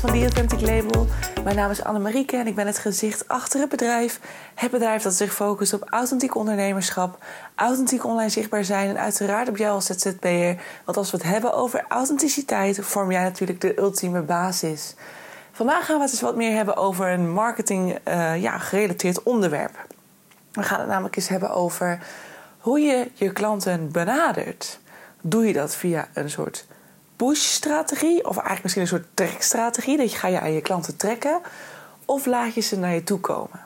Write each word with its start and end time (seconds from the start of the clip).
van 0.00 0.10
The 0.10 0.20
Authentic 0.20 0.60
Label. 0.60 1.06
Mijn 1.44 1.56
naam 1.56 1.70
is 1.70 1.84
Annemarieke 1.84 2.36
en 2.36 2.46
ik 2.46 2.54
ben 2.54 2.66
het 2.66 2.78
gezicht 2.78 3.28
achter 3.28 3.60
het 3.60 3.68
bedrijf. 3.68 4.20
Het 4.54 4.70
bedrijf 4.70 5.02
dat 5.02 5.14
zich 5.14 5.34
focust 5.34 5.72
op 5.72 5.86
authentiek 5.90 6.34
ondernemerschap, 6.34 7.24
authentiek 7.54 8.04
online 8.04 8.28
zichtbaar 8.28 8.64
zijn 8.64 8.88
en 8.88 8.98
uiteraard 8.98 9.48
op 9.48 9.56
jou 9.56 9.74
als 9.74 9.86
ZZP'er. 9.86 10.56
Want 10.84 10.96
als 10.96 11.10
we 11.10 11.16
het 11.16 11.26
hebben 11.26 11.54
over 11.54 11.84
authenticiteit, 11.88 12.78
vorm 12.80 13.10
jij 13.10 13.22
natuurlijk 13.22 13.60
de 13.60 13.78
ultieme 13.78 14.20
basis. 14.20 14.94
Vandaag 15.52 15.86
gaan 15.86 15.96
we 15.96 16.02
het 16.02 16.10
eens 16.10 16.20
wat 16.20 16.36
meer 16.36 16.56
hebben 16.56 16.76
over 16.76 17.08
een 17.08 17.32
marketing 17.32 17.98
uh, 18.08 18.42
ja, 18.42 18.58
gerelateerd 18.58 19.22
onderwerp. 19.22 19.86
We 20.52 20.62
gaan 20.62 20.78
het 20.80 20.88
namelijk 20.88 21.16
eens 21.16 21.28
hebben 21.28 21.50
over 21.50 21.98
hoe 22.58 22.80
je 22.80 23.10
je 23.14 23.32
klanten 23.32 23.92
benadert. 23.92 24.78
Doe 25.20 25.46
je 25.46 25.52
dat 25.52 25.76
via 25.76 26.08
een 26.12 26.30
soort 26.30 26.66
push-strategie, 27.16 28.24
of 28.24 28.34
eigenlijk 28.36 28.62
misschien 28.62 28.82
een 28.82 28.88
soort 28.88 29.06
trekstrategie, 29.14 29.96
dat 29.96 30.12
je 30.12 30.18
ga 30.18 30.28
je 30.28 30.40
aan 30.40 30.52
je 30.52 30.60
klanten 30.60 30.96
trekken, 30.96 31.40
of 32.04 32.26
laat 32.26 32.54
je 32.54 32.60
ze 32.60 32.78
naar 32.78 32.94
je 32.94 33.02
toe 33.02 33.20
komen? 33.20 33.64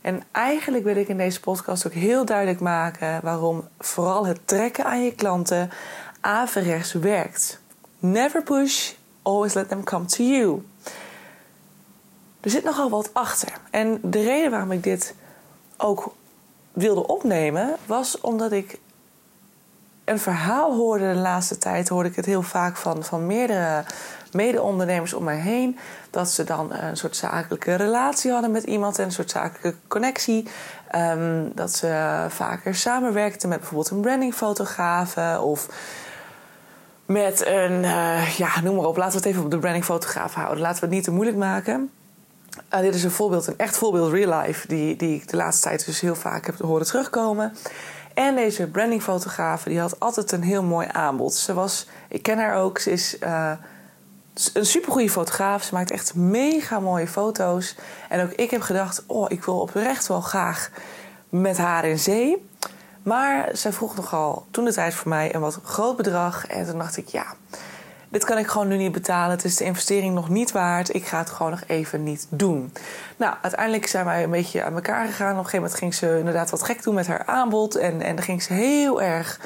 En 0.00 0.22
eigenlijk 0.32 0.84
wil 0.84 0.96
ik 0.96 1.08
in 1.08 1.16
deze 1.16 1.40
podcast 1.40 1.86
ook 1.86 1.92
heel 1.92 2.24
duidelijk 2.24 2.60
maken 2.60 3.20
waarom 3.22 3.68
vooral 3.78 4.26
het 4.26 4.40
trekken 4.44 4.84
aan 4.84 5.04
je 5.04 5.14
klanten 5.14 5.70
averechts 6.20 6.92
werkt. 6.92 7.60
Never 7.98 8.42
push, 8.42 8.92
always 9.22 9.54
let 9.54 9.68
them 9.68 9.84
come 9.84 10.04
to 10.04 10.22
you. 10.24 10.66
Er 12.40 12.50
zit 12.50 12.64
nogal 12.64 12.90
wat 12.90 13.10
achter. 13.12 13.52
En 13.70 14.00
de 14.02 14.22
reden 14.22 14.50
waarom 14.50 14.72
ik 14.72 14.82
dit 14.82 15.14
ook 15.76 16.14
wilde 16.72 17.06
opnemen 17.06 17.76
was 17.86 18.20
omdat 18.20 18.52
ik 18.52 18.78
een 20.10 20.18
verhaal 20.18 20.76
hoorde 20.76 21.12
de 21.12 21.20
laatste 21.20 21.58
tijd, 21.58 21.88
hoorde 21.88 22.08
ik 22.08 22.16
het 22.16 22.26
heel 22.26 22.42
vaak 22.42 22.76
van, 22.76 23.04
van 23.04 23.26
meerdere 23.26 23.84
mede-ondernemers 24.32 25.12
om 25.12 25.24
mij 25.24 25.38
heen. 25.38 25.78
Dat 26.10 26.30
ze 26.30 26.44
dan 26.44 26.72
een 26.72 26.96
soort 26.96 27.16
zakelijke 27.16 27.74
relatie 27.74 28.30
hadden 28.30 28.50
met 28.50 28.62
iemand 28.62 28.98
en 28.98 29.04
een 29.04 29.12
soort 29.12 29.30
zakelijke 29.30 29.74
connectie. 29.88 30.48
Ehm, 30.90 31.48
dat 31.54 31.72
ze 31.72 32.24
vaker 32.28 32.74
samenwerkten 32.74 33.48
met 33.48 33.58
bijvoorbeeld 33.58 33.90
een 33.90 34.00
brandingfotograaf 34.00 35.16
of 35.38 35.68
met 37.06 37.46
een, 37.46 37.82
uh, 37.82 38.36
ja, 38.36 38.60
noem 38.62 38.76
maar 38.76 38.84
op, 38.84 38.96
laten 38.96 39.12
we 39.12 39.18
het 39.18 39.26
even 39.26 39.44
op 39.44 39.50
de 39.50 39.58
brandingfotograaf 39.58 40.34
houden. 40.34 40.60
Laten 40.60 40.80
we 40.80 40.86
het 40.86 40.94
niet 40.94 41.04
te 41.04 41.10
moeilijk 41.10 41.36
maken. 41.36 41.90
Uh, 42.74 42.80
dit 42.80 42.94
is 42.94 43.04
een 43.04 43.10
voorbeeld, 43.10 43.46
een 43.46 43.58
echt 43.58 43.76
voorbeeld 43.76 44.12
real 44.12 44.40
life, 44.40 44.68
die, 44.68 44.96
die 44.96 45.14
ik 45.14 45.28
de 45.28 45.36
laatste 45.36 45.68
tijd 45.68 45.86
dus 45.86 46.00
heel 46.00 46.14
vaak 46.14 46.46
heb 46.46 46.58
horen 46.58 46.86
terugkomen. 46.86 47.52
En 48.20 48.34
deze 48.34 48.66
brandingfotografe 48.66 49.68
die 49.68 49.80
had 49.80 50.00
altijd 50.00 50.32
een 50.32 50.42
heel 50.42 50.62
mooi 50.62 50.88
aanbod. 50.92 51.34
Ze 51.34 51.54
was, 51.54 51.86
ik 52.08 52.22
ken 52.22 52.38
haar 52.38 52.56
ook, 52.56 52.78
ze 52.78 52.90
is 52.90 53.16
uh, 53.20 53.52
een 54.52 54.66
supergoeie 54.66 55.10
fotograaf. 55.10 55.62
Ze 55.62 55.74
maakt 55.74 55.90
echt 55.90 56.14
mega 56.14 56.80
mooie 56.80 57.08
foto's. 57.08 57.76
En 58.08 58.22
ook 58.22 58.30
ik 58.30 58.50
heb 58.50 58.60
gedacht, 58.60 59.02
oh, 59.06 59.26
ik 59.28 59.44
wil 59.44 59.60
oprecht 59.60 60.06
wel 60.06 60.20
graag 60.20 60.70
met 61.28 61.58
haar 61.58 61.84
in 61.84 61.98
zee. 61.98 62.48
Maar 63.02 63.48
zij 63.52 63.72
vroeg 63.72 63.96
nogal 63.96 64.46
toen 64.50 64.64
de 64.64 64.72
tijd 64.72 64.94
voor 64.94 65.08
mij 65.08 65.34
een 65.34 65.40
wat 65.40 65.58
groot 65.64 65.96
bedrag. 65.96 66.46
En 66.46 66.66
toen 66.66 66.78
dacht 66.78 66.96
ik, 66.96 67.08
ja, 67.08 67.26
dit 68.10 68.24
kan 68.24 68.38
ik 68.38 68.46
gewoon 68.46 68.68
nu 68.68 68.76
niet 68.76 68.92
betalen. 68.92 69.30
Het 69.30 69.44
is 69.44 69.56
de 69.56 69.64
investering 69.64 70.14
nog 70.14 70.28
niet 70.28 70.52
waard. 70.52 70.94
Ik 70.94 71.06
ga 71.06 71.18
het 71.18 71.30
gewoon 71.30 71.50
nog 71.50 71.62
even 71.66 72.02
niet 72.02 72.26
doen. 72.28 72.72
Nou, 73.16 73.34
uiteindelijk 73.42 73.86
zijn 73.86 74.04
wij 74.04 74.22
een 74.22 74.30
beetje 74.30 74.62
aan 74.62 74.74
elkaar 74.74 75.06
gegaan. 75.06 75.32
Op 75.32 75.38
een 75.38 75.44
gegeven 75.44 75.62
moment 75.62 75.78
ging 75.78 75.94
ze 75.94 76.18
inderdaad 76.18 76.50
wat 76.50 76.62
gek 76.62 76.82
doen 76.82 76.94
met 76.94 77.06
haar 77.06 77.22
aanbod. 77.26 77.76
En, 77.76 78.02
en 78.02 78.14
dan 78.16 78.24
ging 78.24 78.42
ze 78.42 78.52
heel 78.52 79.02
erg 79.02 79.40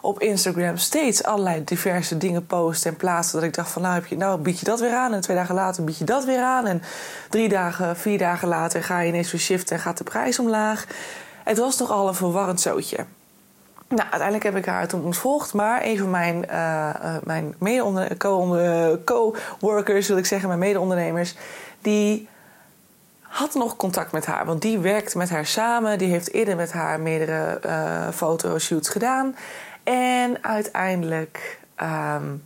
op 0.00 0.20
Instagram 0.20 0.76
steeds 0.76 1.24
allerlei 1.24 1.64
diverse 1.64 2.16
dingen 2.16 2.46
posten 2.46 2.90
en 2.90 2.96
plaatsen. 2.96 3.34
Dat 3.34 3.48
ik 3.48 3.54
dacht 3.54 3.70
van 3.70 3.82
nou, 3.82 3.94
heb 3.94 4.06
je, 4.06 4.16
nou 4.16 4.40
bied 4.40 4.58
je 4.58 4.64
dat 4.64 4.80
weer 4.80 4.94
aan. 4.94 5.14
En 5.14 5.20
twee 5.20 5.36
dagen 5.36 5.54
later 5.54 5.84
bied 5.84 5.98
je 5.98 6.04
dat 6.04 6.24
weer 6.24 6.42
aan. 6.42 6.66
En 6.66 6.82
drie 7.30 7.48
dagen, 7.48 7.96
vier 7.96 8.18
dagen 8.18 8.48
later 8.48 8.84
ga 8.84 9.00
je 9.00 9.08
ineens 9.08 9.32
weer 9.32 9.40
shiften 9.40 9.76
en 9.76 9.82
gaat 9.82 9.98
de 9.98 10.04
prijs 10.04 10.38
omlaag. 10.38 10.86
Het 11.44 11.58
was 11.58 11.76
toch 11.76 11.90
al 11.90 12.08
een 12.08 12.14
verwarrend 12.14 12.60
zootje. 12.60 13.04
Nou, 13.88 14.00
uiteindelijk 14.02 14.42
heb 14.42 14.56
ik 14.56 14.66
haar 14.66 14.88
toen 14.88 15.04
ontvolgd. 15.04 15.54
Maar 15.54 15.84
een 15.84 15.98
van 15.98 16.10
mijn, 16.10 16.44
uh, 16.50 17.16
mijn 17.24 17.54
co-workers, 19.04 20.08
wil 20.08 20.16
ik 20.16 20.26
zeggen, 20.26 20.48
mijn 20.48 20.60
mede-ondernemers, 20.60 21.34
die 21.80 22.28
had 23.20 23.54
nog 23.54 23.76
contact 23.76 24.12
met 24.12 24.26
haar. 24.26 24.46
Want 24.46 24.62
die 24.62 24.78
werkte 24.78 25.18
met 25.18 25.30
haar 25.30 25.46
samen. 25.46 25.98
Die 25.98 26.10
heeft 26.10 26.32
eerder 26.32 26.56
met 26.56 26.72
haar 26.72 27.00
meerdere 27.00 27.60
uh, 27.66 28.08
fotoshoots 28.08 28.88
gedaan. 28.88 29.36
En 29.82 30.44
uiteindelijk 30.44 31.60
um, 31.82 32.44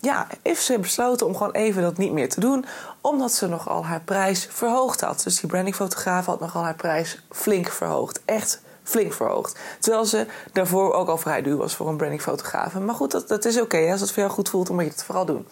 ja, 0.00 0.26
heeft 0.42 0.62
ze 0.62 0.78
besloten 0.78 1.26
om 1.26 1.36
gewoon 1.36 1.52
even 1.52 1.82
dat 1.82 1.98
niet 1.98 2.12
meer 2.12 2.28
te 2.28 2.40
doen. 2.40 2.64
Omdat 3.00 3.32
ze 3.32 3.48
nogal 3.48 3.86
haar 3.86 4.00
prijs 4.00 4.48
verhoogd 4.50 5.00
had. 5.00 5.22
Dus 5.22 5.40
die 5.40 5.48
brandingfotograaf 5.48 6.26
had 6.26 6.40
nogal 6.40 6.62
haar 6.62 6.74
prijs 6.74 7.24
flink 7.30 7.68
verhoogd. 7.68 8.20
Echt 8.24 8.62
flink 8.84 9.12
verhoogd. 9.12 9.58
Terwijl 9.78 10.04
ze 10.04 10.26
daarvoor 10.52 10.92
ook 10.92 11.08
al 11.08 11.18
vrij 11.18 11.42
duur 11.42 11.56
was 11.56 11.74
voor 11.74 11.88
een 11.88 11.96
brandingfotograaf. 11.96 12.78
Maar 12.78 12.94
goed, 12.94 13.10
dat, 13.10 13.28
dat 13.28 13.44
is 13.44 13.60
oké. 13.60 13.90
Als 13.90 14.00
het 14.00 14.10
voor 14.12 14.22
jou 14.22 14.34
goed 14.34 14.48
voelt, 14.48 14.66
dan 14.66 14.74
moet 14.76 14.84
je 14.84 14.90
het 14.90 15.04
vooral 15.04 15.24
doen. 15.24 15.46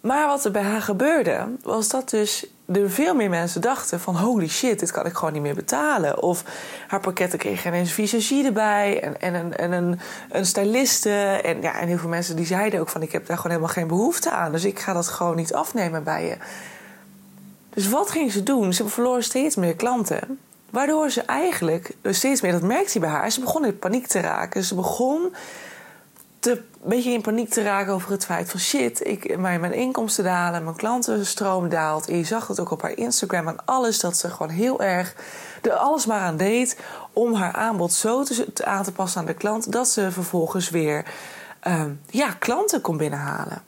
Maar 0.00 0.26
wat 0.26 0.44
er 0.44 0.50
bij 0.50 0.62
haar 0.62 0.82
gebeurde, 0.82 1.46
was 1.62 1.88
dat 1.88 2.10
dus 2.10 2.46
er 2.72 2.90
veel 2.90 3.14
meer 3.14 3.28
mensen 3.28 3.60
dachten 3.60 4.00
van... 4.00 4.16
holy 4.16 4.48
shit, 4.48 4.80
dit 4.80 4.90
kan 4.90 5.06
ik 5.06 5.14
gewoon 5.14 5.32
niet 5.32 5.42
meer 5.42 5.54
betalen. 5.54 6.22
Of 6.22 6.44
haar 6.86 7.00
pakketten 7.00 7.38
kregen 7.38 7.68
ineens 7.70 7.88
een 7.88 7.94
visagie 7.94 8.44
erbij 8.44 9.02
en, 9.02 9.20
en, 9.20 9.34
een, 9.34 9.56
en 9.56 9.72
een, 9.72 10.00
een 10.30 10.46
styliste. 10.46 11.10
En, 11.44 11.62
ja, 11.62 11.80
en 11.80 11.88
heel 11.88 11.98
veel 11.98 12.08
mensen 12.08 12.36
die 12.36 12.46
zeiden 12.46 12.80
ook 12.80 12.88
van... 12.88 13.02
ik 13.02 13.12
heb 13.12 13.26
daar 13.26 13.36
gewoon 13.36 13.52
helemaal 13.52 13.74
geen 13.74 13.88
behoefte 13.88 14.30
aan. 14.30 14.52
Dus 14.52 14.64
ik 14.64 14.78
ga 14.78 14.92
dat 14.92 15.08
gewoon 15.08 15.36
niet 15.36 15.54
afnemen 15.54 16.04
bij 16.04 16.26
je. 16.26 16.36
Dus 17.70 17.88
wat 17.88 18.10
ging 18.10 18.32
ze 18.32 18.42
doen? 18.42 18.72
Ze 18.72 18.88
verloor 18.88 19.22
steeds 19.22 19.56
meer 19.56 19.76
klanten. 19.76 20.38
Waardoor 20.70 21.10
ze 21.10 21.22
eigenlijk 21.22 21.94
steeds 22.02 22.40
meer, 22.40 22.52
dat 22.52 22.62
merkte 22.62 22.98
hij 22.98 23.00
bij 23.00 23.18
haar, 23.18 23.30
ze 23.30 23.40
begon 23.40 23.64
in 23.64 23.78
paniek 23.78 24.06
te 24.06 24.20
raken. 24.20 24.64
Ze 24.64 24.74
begon 24.74 25.34
te, 26.38 26.50
een 26.50 26.88
beetje 26.88 27.10
in 27.10 27.20
paniek 27.20 27.50
te 27.50 27.62
raken 27.62 27.92
over 27.92 28.10
het 28.10 28.24
feit 28.24 28.50
van 28.50 28.60
shit, 28.60 29.06
ik, 29.06 29.38
mijn, 29.38 29.60
mijn 29.60 29.72
inkomsten 29.72 30.24
dalen, 30.24 30.64
mijn 30.64 30.76
klantenstroom 30.76 31.68
daalt. 31.68 32.08
En 32.08 32.16
je 32.16 32.24
zag 32.24 32.46
het 32.46 32.60
ook 32.60 32.70
op 32.70 32.82
haar 32.82 32.96
Instagram 32.96 33.48
en 33.48 33.64
alles, 33.64 34.00
dat 34.00 34.16
ze 34.16 34.30
gewoon 34.30 34.52
heel 34.52 34.82
erg 34.82 35.14
er 35.62 35.72
alles 35.72 36.06
maar 36.06 36.20
aan 36.20 36.36
deed 36.36 36.78
om 37.12 37.34
haar 37.34 37.52
aanbod 37.52 37.92
zo 37.92 38.22
te, 38.22 38.64
aan 38.64 38.84
te 38.84 38.92
passen 38.92 39.20
aan 39.20 39.26
de 39.26 39.34
klant, 39.34 39.72
dat 39.72 39.88
ze 39.88 40.12
vervolgens 40.12 40.70
weer 40.70 41.04
uh, 41.66 41.84
ja, 42.10 42.30
klanten 42.38 42.80
kon 42.80 42.96
binnenhalen. 42.96 43.62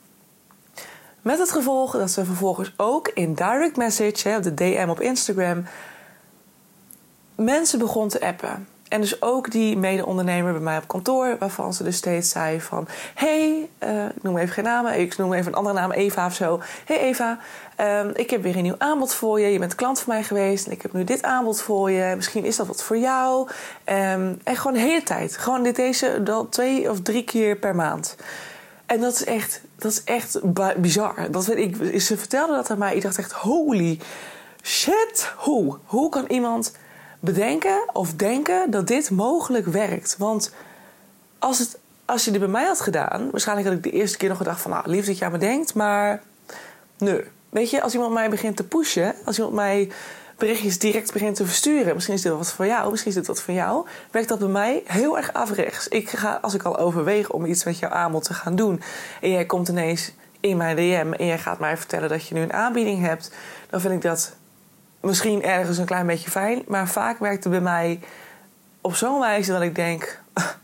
Met 1.23 1.39
het 1.39 1.51
gevolg 1.51 1.93
dat 1.93 2.11
ze 2.11 2.25
vervolgens 2.25 2.73
ook 2.77 3.09
in 3.09 3.35
direct 3.35 3.77
message, 3.77 4.29
hè, 4.29 4.37
op 4.37 4.43
de 4.43 4.55
DM 4.55 4.87
op 4.89 5.01
Instagram, 5.01 5.65
mensen 7.35 7.79
begon 7.79 8.09
te 8.09 8.21
appen. 8.21 8.67
En 8.93 9.01
dus 9.01 9.23
ook 9.23 9.51
die 9.51 9.77
mede-ondernemer 9.77 10.53
bij 10.53 10.61
mij 10.61 10.77
op 10.77 10.89
kantoor, 10.89 11.37
waarvan 11.39 11.75
ze 11.75 11.83
dus 11.85 11.97
steeds 11.97 12.31
zei 12.31 12.61
van... 12.61 12.89
hey, 13.15 13.69
uh, 13.85 14.05
ik 14.05 14.23
noem 14.23 14.37
even 14.37 14.55
geen 14.55 14.65
namen, 14.65 15.01
ik 15.01 15.17
noem 15.17 15.33
even 15.33 15.47
een 15.47 15.59
andere 15.59 15.75
naam, 15.75 15.91
Eva 15.91 16.27
of 16.27 16.35
zo. 16.35 16.61
hey 16.85 16.99
Eva, 16.99 17.39
um, 17.81 18.11
ik 18.15 18.31
heb 18.31 18.43
weer 18.43 18.57
een 18.57 18.63
nieuw 18.63 18.79
aanbod 18.79 19.15
voor 19.15 19.41
je. 19.41 19.53
Je 19.53 19.59
bent 19.59 19.75
klant 19.75 20.01
van 20.01 20.15
mij 20.15 20.23
geweest 20.23 20.67
en 20.67 20.73
ik 20.73 20.83
heb 20.83 20.93
nu 20.93 21.05
dit 21.05 21.23
aanbod 21.23 21.61
voor 21.61 21.91
je. 21.91 22.17
Misschien 22.17 22.45
is 22.45 22.57
dat 22.57 22.67
wat 22.67 22.83
voor 22.83 22.99
jou. 22.99 23.49
Um, 23.85 24.41
en 24.45 24.57
gewoon 24.57 24.73
de 24.73 24.79
hele 24.79 25.03
tijd. 25.03 25.37
Gewoon 25.37 25.63
dit 25.63 25.77
deze 25.77 26.23
dan 26.23 26.49
twee 26.49 26.91
of 26.91 27.01
drie 27.01 27.25
keer 27.25 27.57
per 27.57 27.75
maand. 27.75 28.17
En 28.87 29.01
dat 29.01 29.13
is 29.13 29.25
echt, 29.25 29.61
dat 29.77 29.93
is 29.93 30.05
echt 30.05 30.41
bizar. 30.77 31.31
Dat, 31.31 31.57
ik, 31.57 32.01
ze 32.01 32.17
vertelde 32.17 32.55
dat 32.55 32.71
aan 32.71 32.79
mij. 32.79 32.97
Ik 32.97 33.03
dacht 33.03 33.19
echt, 33.19 33.33
holy 33.33 33.99
shit, 34.63 35.33
hoe? 35.37 35.79
Hoe 35.85 36.09
kan 36.09 36.25
iemand 36.29 36.73
bedenken 37.23 37.89
of 37.93 38.15
denken 38.15 38.71
dat 38.71 38.87
dit 38.87 39.11
mogelijk 39.11 39.67
werkt. 39.67 40.17
Want 40.19 40.53
als, 41.39 41.59
het, 41.59 41.79
als 42.05 42.25
je 42.25 42.31
dit 42.31 42.41
bij 42.41 42.49
mij 42.49 42.65
had 42.65 42.81
gedaan, 42.81 43.31
waarschijnlijk 43.31 43.69
had 43.69 43.77
ik 43.77 43.83
de 43.83 43.91
eerste 43.91 44.17
keer 44.17 44.29
nog 44.29 44.39
gedacht 44.39 44.61
van 44.61 44.71
nou, 44.71 44.89
lief 44.89 45.07
dat 45.07 45.19
je 45.19 45.25
aan 45.25 45.33
me 45.33 45.39
denkt, 45.39 45.75
maar 45.75 46.23
nee. 46.99 47.21
Weet 47.49 47.71
je, 47.71 47.83
als 47.83 47.95
iemand 47.95 48.13
mij 48.13 48.31
begint 48.31 48.57
te 48.57 48.65
pushen, 48.65 49.15
als 49.25 49.37
iemand 49.37 49.55
mij 49.55 49.91
berichtjes 50.37 50.79
direct 50.79 51.13
begint 51.13 51.37
te 51.37 51.47
versturen, 51.47 51.95
misschien 51.95 52.15
is 52.15 52.23
dit 52.23 52.33
wat 52.33 52.53
voor 52.53 52.67
jou, 52.67 52.91
misschien 52.91 53.11
is 53.11 53.17
dit 53.17 53.27
wat 53.27 53.43
voor 53.43 53.55
jou, 53.55 53.87
werkt 54.11 54.29
dat 54.29 54.39
bij 54.39 54.49
mij 54.49 54.83
heel 54.87 55.17
erg 55.17 55.33
averechts. 55.33 55.89
Ik 55.89 56.11
ga, 56.11 56.39
als 56.43 56.55
ik 56.55 56.63
al 56.63 56.79
overweeg 56.79 57.31
om 57.31 57.45
iets 57.45 57.65
met 57.65 57.79
jouw 57.79 57.91
aanbod 57.91 58.25
te 58.25 58.35
gaan 58.35 58.57
doen 58.57 58.83
en 59.21 59.31
jij 59.31 59.47
komt 59.47 59.69
ineens 59.69 60.13
in 60.41 60.57
mijn 60.57 60.77
DM 60.77 61.13
en 61.13 61.27
jij 61.27 61.39
gaat 61.39 61.59
mij 61.59 61.77
vertellen 61.77 62.09
dat 62.09 62.27
je 62.27 62.35
nu 62.35 62.41
een 62.41 62.53
aanbieding 62.53 63.01
hebt, 63.01 63.31
dan 63.71 63.81
vind 63.81 63.95
ik 63.95 64.03
dat 64.03 64.37
misschien 65.03 65.43
ergens 65.43 65.79
een 65.79 65.85
klein 65.85 66.07
beetje 66.07 66.31
fijn. 66.31 66.63
Maar 66.67 66.89
vaak 66.89 67.19
werkt 67.19 67.45
het 67.45 67.53
bij 67.53 67.63
mij 67.63 68.01
op 68.81 68.95
zo'n 68.95 69.21
wijze 69.21 69.53
dat 69.53 69.63
ik 69.63 69.75
denk... 69.75 70.21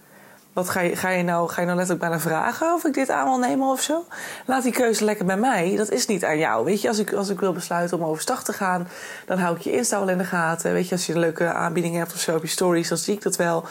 Wat 0.52 0.68
ga 0.68 0.80
je, 0.80 0.96
ga, 0.96 1.08
je 1.08 1.22
nou, 1.22 1.48
ga 1.48 1.60
je 1.60 1.66
nou 1.66 1.78
letterlijk 1.78 2.08
bijna 2.08 2.20
vragen 2.22 2.74
of 2.74 2.84
ik 2.84 2.94
dit 2.94 3.10
aan 3.10 3.24
wil 3.24 3.38
nemen 3.38 3.68
of 3.68 3.82
zo? 3.82 4.04
Laat 4.46 4.62
die 4.62 4.72
keuze 4.72 5.04
lekker 5.04 5.24
bij 5.24 5.36
mij. 5.36 5.76
Dat 5.76 5.90
is 5.90 6.06
niet 6.06 6.24
aan 6.24 6.38
jou. 6.38 6.64
Weet 6.64 6.80
je, 6.80 6.88
als 6.88 6.98
ik, 6.98 7.12
als 7.12 7.28
ik 7.28 7.40
wil 7.40 7.52
besluiten 7.52 7.98
om 7.98 8.04
overstag 8.04 8.44
te 8.44 8.52
gaan, 8.52 8.88
dan 9.26 9.38
hou 9.38 9.56
ik 9.56 9.62
je 9.62 9.72
Insta 9.72 9.98
wel 9.98 10.08
in 10.08 10.18
de 10.18 10.24
gaten. 10.24 10.72
Weet 10.72 10.88
je, 10.88 10.94
als 10.94 11.06
je 11.06 11.12
een 11.12 11.18
leuke 11.18 11.52
aanbieding 11.52 11.96
hebt 11.96 12.12
of 12.12 12.20
zo 12.20 12.36
op 12.36 12.42
je 12.42 12.48
stories, 12.48 12.88
dan 12.88 12.98
zie 12.98 13.14
ik 13.14 13.22
dat 13.22 13.36
wel. 13.36 13.64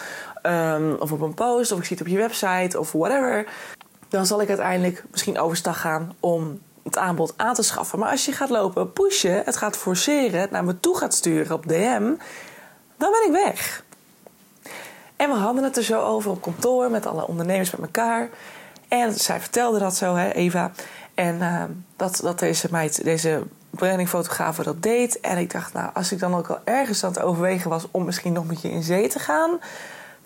Um, 0.44 0.96
of 1.00 1.12
op 1.12 1.22
een 1.22 1.34
post, 1.34 1.72
of 1.72 1.80
ik 1.80 1.86
zie 1.86 1.98
het 1.98 2.06
op 2.06 2.12
je 2.12 2.18
website 2.18 2.80
of 2.80 2.92
whatever. 2.92 3.46
Dan 4.10 4.26
zal 4.26 4.42
ik 4.42 4.48
uiteindelijk 4.48 5.04
misschien 5.12 5.40
overstag 5.40 5.82
gaan 5.82 6.16
om 6.20 6.60
het 6.88 6.98
aanbod 6.98 7.34
aan 7.38 7.54
te 7.54 7.64
schaffen. 7.64 8.00
Maar 8.00 8.12
als 8.12 8.26
je 8.26 8.32
gaat 8.32 8.50
lopen 8.50 8.94
pushen, 8.94 9.42
het 9.46 9.58
gaat 9.58 9.78
forceren, 9.78 10.42
het 10.42 10.52
naar 10.52 10.64
me 10.64 10.80
toe 10.80 10.98
gaat 10.98 11.14
sturen 11.14 11.56
op 11.56 11.68
DM, 11.68 12.14
dan 12.98 13.12
ben 13.12 13.26
ik 13.26 13.32
weg. 13.32 13.84
En 15.16 15.30
we 15.30 15.36
hadden 15.36 15.64
het 15.64 15.78
er 15.78 15.84
zo 15.84 16.02
over 16.02 16.32
op 16.32 16.42
kantoor 16.42 16.92
met 16.92 17.06
alle 17.06 17.28
ondernemers 17.28 17.72
met 17.72 17.82
elkaar. 17.82 18.30
En 18.88 19.14
zij 19.14 19.40
vertelde 19.40 19.80
dat 19.80 19.96
zo, 19.96 20.16
hè, 20.16 20.32
Eva. 20.32 20.72
En 21.14 21.36
uh, 21.36 21.64
dat, 21.96 22.20
dat 22.24 22.40
deze 22.40 22.68
meid, 22.72 23.04
deze 23.04 23.44
brandingfotograaf 23.70 24.58
dat 24.58 24.84
deed. 24.84 25.20
En 25.20 25.38
ik 25.38 25.52
dacht, 25.52 25.74
nou, 25.74 25.90
als 25.94 26.12
ik 26.12 26.20
dan 26.20 26.36
ook 26.36 26.48
al 26.48 26.60
ergens 26.64 27.04
aan 27.04 27.12
het 27.12 27.22
overwegen 27.22 27.70
was 27.70 27.88
om 27.92 28.06
misschien 28.06 28.34
nog 28.34 28.46
met 28.46 28.62
je 28.62 28.72
in 28.72 28.84
zee 28.84 29.08
te 29.08 29.20
gaan, 29.20 29.60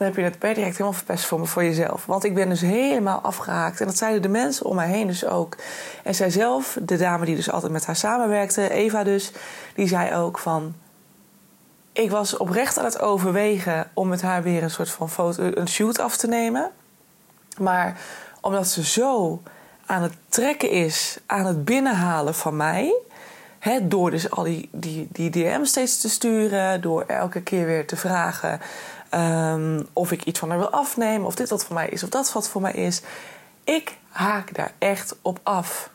dan 0.02 0.10
heb 0.10 0.20
je 0.20 0.26
het 0.26 0.40
per 0.40 0.54
direct 0.54 0.72
helemaal 0.72 0.94
verpest 0.94 1.26
voor 1.26 1.40
me, 1.40 1.46
voor 1.46 1.64
jezelf. 1.64 2.06
Want 2.06 2.24
ik 2.24 2.34
ben 2.34 2.50
dus 2.50 2.62
helemaal 2.62 3.20
afgehaakt. 3.20 3.80
En 3.80 3.86
dat 3.86 3.98
zeiden 3.98 4.22
de 4.22 4.28
mensen 4.28 4.66
om 4.66 4.76
mij 4.76 4.88
heen 4.88 5.08
dus 5.08 5.26
ook. 5.26 5.56
En 6.04 6.16
zij 6.16 6.30
zelf, 6.30 6.78
de 6.82 6.98
dame 6.98 7.26
die 7.26 7.36
dus 7.36 7.52
altijd 7.52 7.72
met 7.72 7.86
haar 7.86 7.96
samenwerkte, 7.96 8.70
Eva 8.70 9.04
dus, 9.04 9.32
die 9.76 9.88
zei 9.88 10.16
ook 10.16 10.40
van. 10.40 10.76
Ik 11.92 12.10
was 12.10 12.38
oprecht 12.38 12.78
aan 12.78 12.86
het 12.86 13.00
overwegen 13.00 13.90
om 13.94 14.08
met 14.08 14.22
haar 14.22 14.44
weer 14.44 14.64
een 14.64 14.70
soort 14.70 14.90
van 14.90 15.10
foto, 15.10 15.52
een 15.54 15.68
shoot 15.68 16.00
af 16.00 16.18
te 16.18 16.28
nemen. 16.28 16.72
Maar 17.58 18.00
omdat 18.40 18.68
ze 18.68 18.86
zo 18.86 19.42
aan 19.86 20.02
het 20.02 20.14
trekken 20.30 20.70
is, 20.70 21.20
aan 21.26 21.46
het 21.46 21.66
binnenhalen 21.66 22.36
van 22.36 22.56
mij. 22.56 22.94
Door 23.82 24.12
dus 24.12 24.32
al 24.32 24.44
die, 24.44 24.70
die, 24.72 25.08
die 25.12 25.30
DM 25.30 25.64
steeds 25.64 26.02
te 26.02 26.10
sturen, 26.10 26.82
door 26.82 27.04
elke 27.08 27.42
keer 27.42 27.66
weer 27.66 27.88
te 27.88 27.98
vragen 27.98 28.60
um, 29.16 29.88
of 29.94 30.12
ik 30.12 30.24
iets 30.24 30.40
van 30.40 30.50
haar 30.50 30.58
wil 30.58 30.70
afnemen, 30.70 31.28
of 31.28 31.36
dit 31.36 31.50
wat 31.50 31.66
voor 31.66 31.76
mij 31.76 31.90
is, 31.90 32.04
of 32.04 32.10
dat 32.10 32.34
wat 32.34 32.50
voor 32.50 32.62
mij 32.62 32.74
is. 32.74 33.02
Ik 33.64 33.98
haak 34.10 34.56
daar 34.56 34.72
echt 34.78 35.16
op 35.22 35.40
af. 35.44 35.90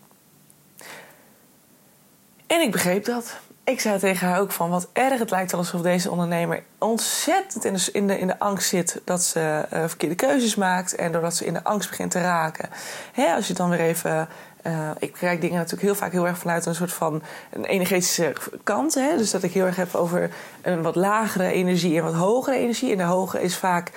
En 2.46 2.60
ik 2.60 2.70
begreep 2.70 3.04
dat 3.04 3.36
ik 3.66 3.80
zei 3.80 3.98
tegen 3.98 4.28
haar 4.28 4.40
ook 4.40 4.52
van 4.52 4.70
wat 4.70 4.88
erg. 4.92 5.18
Het 5.18 5.30
lijkt 5.30 5.54
alsof 5.54 5.80
deze 5.80 6.10
ondernemer 6.10 6.62
ontzettend 6.78 7.64
in 7.64 7.74
de, 7.74 7.88
in 7.92 8.06
de, 8.06 8.18
in 8.18 8.26
de 8.26 8.38
angst 8.38 8.68
zit 8.68 9.00
dat 9.04 9.22
ze 9.22 9.66
uh, 9.72 9.84
verkeerde 9.86 10.14
keuzes 10.14 10.54
maakt. 10.54 10.94
En 10.94 11.12
doordat 11.12 11.34
ze 11.34 11.44
in 11.44 11.52
de 11.52 11.64
angst 11.64 11.90
begint 11.90 12.10
te 12.10 12.20
raken. 12.20 12.68
Hè, 13.12 13.34
als 13.34 13.46
je 13.46 13.54
dan 13.54 13.70
weer 13.70 13.80
even. 13.80 14.28
Uh, 14.66 14.90
ik 14.98 15.12
kijk 15.12 15.40
dingen 15.40 15.56
natuurlijk 15.56 15.82
heel 15.82 15.94
vaak 15.94 16.12
heel 16.12 16.26
erg 16.26 16.38
vanuit 16.38 16.66
een 16.66 16.74
soort 16.74 16.92
van 16.92 17.22
een 17.50 17.64
energetische 17.64 18.32
kant. 18.62 18.94
Hè? 18.94 19.16
Dus 19.16 19.30
dat 19.30 19.42
ik 19.42 19.52
heel 19.52 19.64
erg 19.64 19.76
heb 19.76 19.94
over 19.94 20.30
een 20.62 20.82
wat 20.82 20.96
lagere 20.96 21.46
energie 21.46 21.96
en 21.96 22.04
wat 22.04 22.14
hogere 22.14 22.56
energie. 22.56 22.92
En 22.92 22.98
de 22.98 23.02
hoge 23.02 23.42
is 23.42 23.56
vaak 23.56 23.92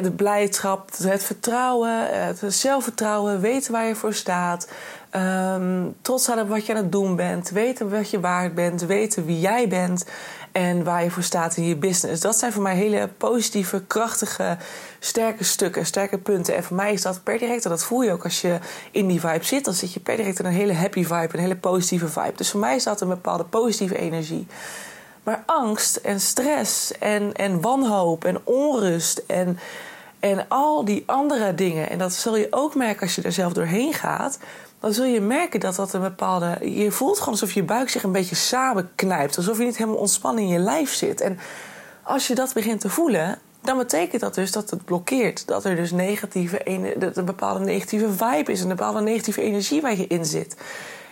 de 0.00 0.10
blijdschap, 0.10 0.90
het 1.02 1.24
vertrouwen, 1.24 2.26
het 2.26 2.42
zelfvertrouwen, 2.46 3.40
weten 3.40 3.72
waar 3.72 3.86
je 3.86 3.94
voor 3.94 4.14
staat. 4.14 4.68
Um, 5.16 5.94
trots 6.02 6.24
zijn 6.24 6.40
op 6.40 6.48
wat 6.48 6.66
je 6.66 6.72
aan 6.72 6.82
het 6.82 6.92
doen 6.92 7.16
bent. 7.16 7.50
Weten 7.50 7.90
wat 7.90 8.10
je 8.10 8.20
waard 8.20 8.54
bent. 8.54 8.82
Weten 8.82 9.26
wie 9.26 9.40
jij 9.40 9.68
bent. 9.68 10.04
En 10.52 10.84
waar 10.84 11.04
je 11.04 11.10
voor 11.10 11.22
staat 11.22 11.56
in 11.56 11.64
je 11.64 11.76
business. 11.76 12.20
Dat 12.20 12.38
zijn 12.38 12.52
voor 12.52 12.62
mij 12.62 12.74
hele 12.74 13.08
positieve, 13.16 13.82
krachtige, 13.86 14.56
sterke 14.98 15.44
stukken, 15.44 15.86
sterke 15.86 16.18
punten. 16.18 16.56
En 16.56 16.64
voor 16.64 16.76
mij 16.76 16.92
is 16.92 17.02
dat 17.02 17.22
per 17.22 17.38
direct, 17.38 17.64
en 17.64 17.70
dat 17.70 17.84
voel 17.84 18.02
je 18.02 18.12
ook 18.12 18.24
als 18.24 18.40
je 18.40 18.58
in 18.90 19.06
die 19.06 19.20
vibe 19.20 19.44
zit. 19.44 19.64
Dan 19.64 19.74
zit 19.74 19.92
je 19.92 20.00
per 20.00 20.16
direct 20.16 20.38
in 20.38 20.44
een 20.44 20.52
hele 20.52 20.74
happy 20.74 21.02
vibe, 21.02 21.28
een 21.32 21.40
hele 21.40 21.56
positieve 21.56 22.08
vibe. 22.08 22.32
Dus 22.36 22.50
voor 22.50 22.60
mij 22.60 22.76
is 22.76 22.84
dat 22.84 23.00
een 23.00 23.08
bepaalde 23.08 23.44
positieve 23.44 23.98
energie. 23.98 24.46
Maar 25.22 25.42
angst 25.46 25.96
en 25.96 26.20
stress 26.20 26.98
en, 26.98 27.32
en 27.32 27.60
wanhoop 27.60 28.24
en 28.24 28.40
onrust 28.44 29.22
en, 29.26 29.58
en 30.20 30.48
al 30.48 30.84
die 30.84 31.02
andere 31.06 31.54
dingen. 31.54 31.90
En 31.90 31.98
dat 31.98 32.12
zul 32.12 32.36
je 32.36 32.46
ook 32.50 32.74
merken 32.74 33.02
als 33.02 33.14
je 33.14 33.22
er 33.22 33.32
zelf 33.32 33.52
doorheen 33.52 33.92
gaat 33.92 34.38
dan 34.82 34.92
zul 34.92 35.04
je 35.04 35.20
merken 35.20 35.60
dat 35.60 35.76
dat 35.76 35.92
een 35.92 36.00
bepaalde. 36.00 36.58
Je 36.74 36.90
voelt 36.90 37.18
gewoon 37.18 37.34
alsof 37.34 37.52
je 37.52 37.62
buik 37.62 37.88
zich 37.88 38.02
een 38.02 38.12
beetje 38.12 38.34
samenknijpt. 38.34 39.36
Alsof 39.36 39.58
je 39.58 39.64
niet 39.64 39.76
helemaal 39.76 39.98
ontspannen 39.98 40.42
in 40.42 40.48
je 40.48 40.58
lijf 40.58 40.94
zit. 40.94 41.20
En 41.20 41.38
als 42.02 42.26
je 42.26 42.34
dat 42.34 42.54
begint 42.54 42.80
te 42.80 42.88
voelen, 42.88 43.38
dan 43.60 43.78
betekent 43.78 44.20
dat 44.20 44.34
dus 44.34 44.52
dat 44.52 44.70
het 44.70 44.84
blokkeert. 44.84 45.46
Dat 45.46 45.64
er 45.64 45.76
dus 45.76 45.90
negatieve, 45.90 46.94
dat 46.98 47.16
een 47.16 47.24
bepaalde 47.24 47.64
negatieve 47.64 48.12
vibe 48.12 48.52
is, 48.52 48.60
een 48.60 48.68
bepaalde 48.68 49.00
negatieve 49.00 49.42
energie 49.42 49.80
waar 49.80 49.96
je 49.96 50.06
in 50.06 50.24
zit. 50.24 50.56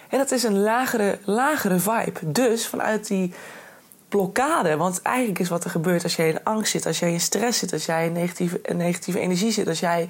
En 0.09 0.19
dat 0.19 0.31
is 0.31 0.43
een 0.43 0.59
lagere, 0.59 1.19
lagere 1.25 1.79
vibe. 1.79 2.33
Dus 2.33 2.67
vanuit 2.67 3.07
die 3.07 3.35
blokkade, 4.09 4.77
want 4.77 5.03
eigenlijk 5.03 5.39
is 5.39 5.49
wat 5.49 5.65
er 5.65 5.71
gebeurt 5.71 6.03
als 6.03 6.17
jij 6.17 6.29
in 6.29 6.45
angst 6.45 6.71
zit, 6.71 6.87
als 6.87 6.99
jij 6.99 7.13
in 7.13 7.21
stress 7.21 7.59
zit, 7.59 7.73
als 7.73 7.85
jij 7.85 8.07
in 8.07 8.13
negatieve, 8.13 8.61
negatieve 8.77 9.19
energie 9.19 9.51
zit, 9.51 9.69
als 9.69 9.81
jij 9.81 10.09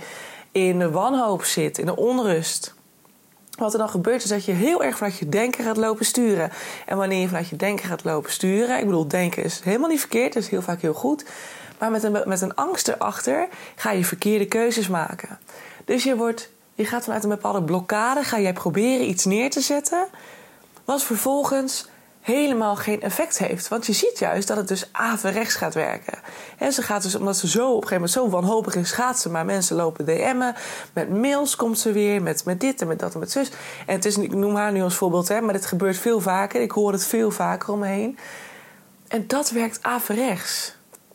in 0.53 0.91
wanhoop 0.91 1.45
zit, 1.45 1.79
in 1.79 1.87
de 1.87 1.97
onrust 1.97 2.75
wat 3.59 3.73
er 3.73 3.79
dan 3.79 3.89
gebeurt 3.89 4.23
is 4.23 4.29
dat 4.29 4.45
je 4.45 4.53
heel 4.53 4.85
erg 4.85 4.97
vanuit 4.97 5.19
je 5.19 5.29
denken 5.29 5.65
gaat 5.65 5.77
lopen 5.77 6.05
sturen. 6.05 6.51
En 6.87 6.97
wanneer 6.97 7.21
je 7.21 7.27
vanuit 7.27 7.49
je 7.49 7.57
denken 7.57 7.89
gaat 7.89 8.05
lopen 8.05 8.33
sturen, 8.33 8.79
ik 8.79 8.85
bedoel, 8.85 9.09
denken 9.09 9.45
is 9.45 9.61
helemaal 9.65 9.89
niet 9.89 10.01
verkeerd, 10.01 10.33
dat 10.33 10.43
is 10.43 10.49
heel 10.49 10.63
vaak 10.63 10.81
heel 10.81 10.95
goed. 10.95 11.25
Maar 11.79 11.91
met 11.91 12.03
een, 12.03 12.23
met 12.25 12.41
een 12.41 12.55
angst 12.55 12.89
erachter 12.89 13.49
ga 13.77 13.91
je 13.91 14.05
verkeerde 14.05 14.47
keuzes 14.47 14.89
maken. 14.89 15.39
Dus 15.85 16.05
je, 16.05 16.17
wordt, 16.17 16.51
je 16.75 16.85
gaat 16.85 17.05
vanuit 17.05 17.23
een 17.23 17.29
bepaalde 17.29 17.63
blokkade, 17.63 18.25
ga 18.25 18.41
jij 18.41 18.53
proberen 18.53 19.09
iets 19.09 19.25
neer 19.25 19.51
te 19.51 19.61
zetten, 19.61 20.07
wat 20.85 21.03
vervolgens 21.03 21.89
helemaal 22.21 22.77
geen 22.77 23.03
effect 23.03 23.39
heeft. 23.39 23.69
Want 23.69 23.87
je 23.87 23.93
ziet 23.93 24.19
juist 24.19 24.49
dat 24.49 24.57
het 24.57 24.69
dus 24.69 24.89
averechts 24.93 25.55
gaat 25.55 25.75
werken. 25.75 26.19
En 26.59 26.73
ze 26.73 26.83
gaat 26.83 27.03
dus, 27.03 27.15
omdat 27.15 27.37
ze 27.37 27.49
zo 27.49 27.61
op 27.61 27.83
een 27.83 27.89
gegeven 27.89 27.95
moment 27.95 28.11
zo 28.11 28.29
wanhopig 28.29 28.75
is, 28.75 28.93
gaat 28.93 29.21
ze 29.21 29.31
maar 29.31 29.45
mensen 29.45 29.77
lopen 29.77 30.05
DM'en. 30.05 30.55
Met 30.93 31.11
mails 31.11 31.57
komt 31.57 31.79
ze 31.79 31.93
weer, 31.93 32.23
met, 32.23 32.45
met 32.45 32.61
dit 32.61 32.81
en 32.81 32.87
met 32.87 32.99
dat 32.99 33.15
en 33.15 33.21
met 33.21 33.31
zus. 33.31 33.51
En 33.87 33.95
het 33.95 34.05
is, 34.05 34.19
ik 34.19 34.35
noem 34.35 34.57
haar 34.57 34.73
nu 34.73 34.83
als 34.83 34.95
voorbeeld, 34.95 35.29
hè, 35.29 35.41
maar 35.41 35.53
dit 35.53 35.67
gebeurt 35.67 35.99
veel 35.99 36.21
vaker. 36.21 36.61
Ik 36.61 36.71
hoor 36.71 36.93
het 36.93 37.07
veel 37.07 37.31
vaker 37.31 37.73
om 37.73 37.79
me 37.79 37.87
heen. 37.87 38.19
En 39.09 39.27
dat 39.27 39.51
werkt 39.51 39.79
averechts. 39.83 40.75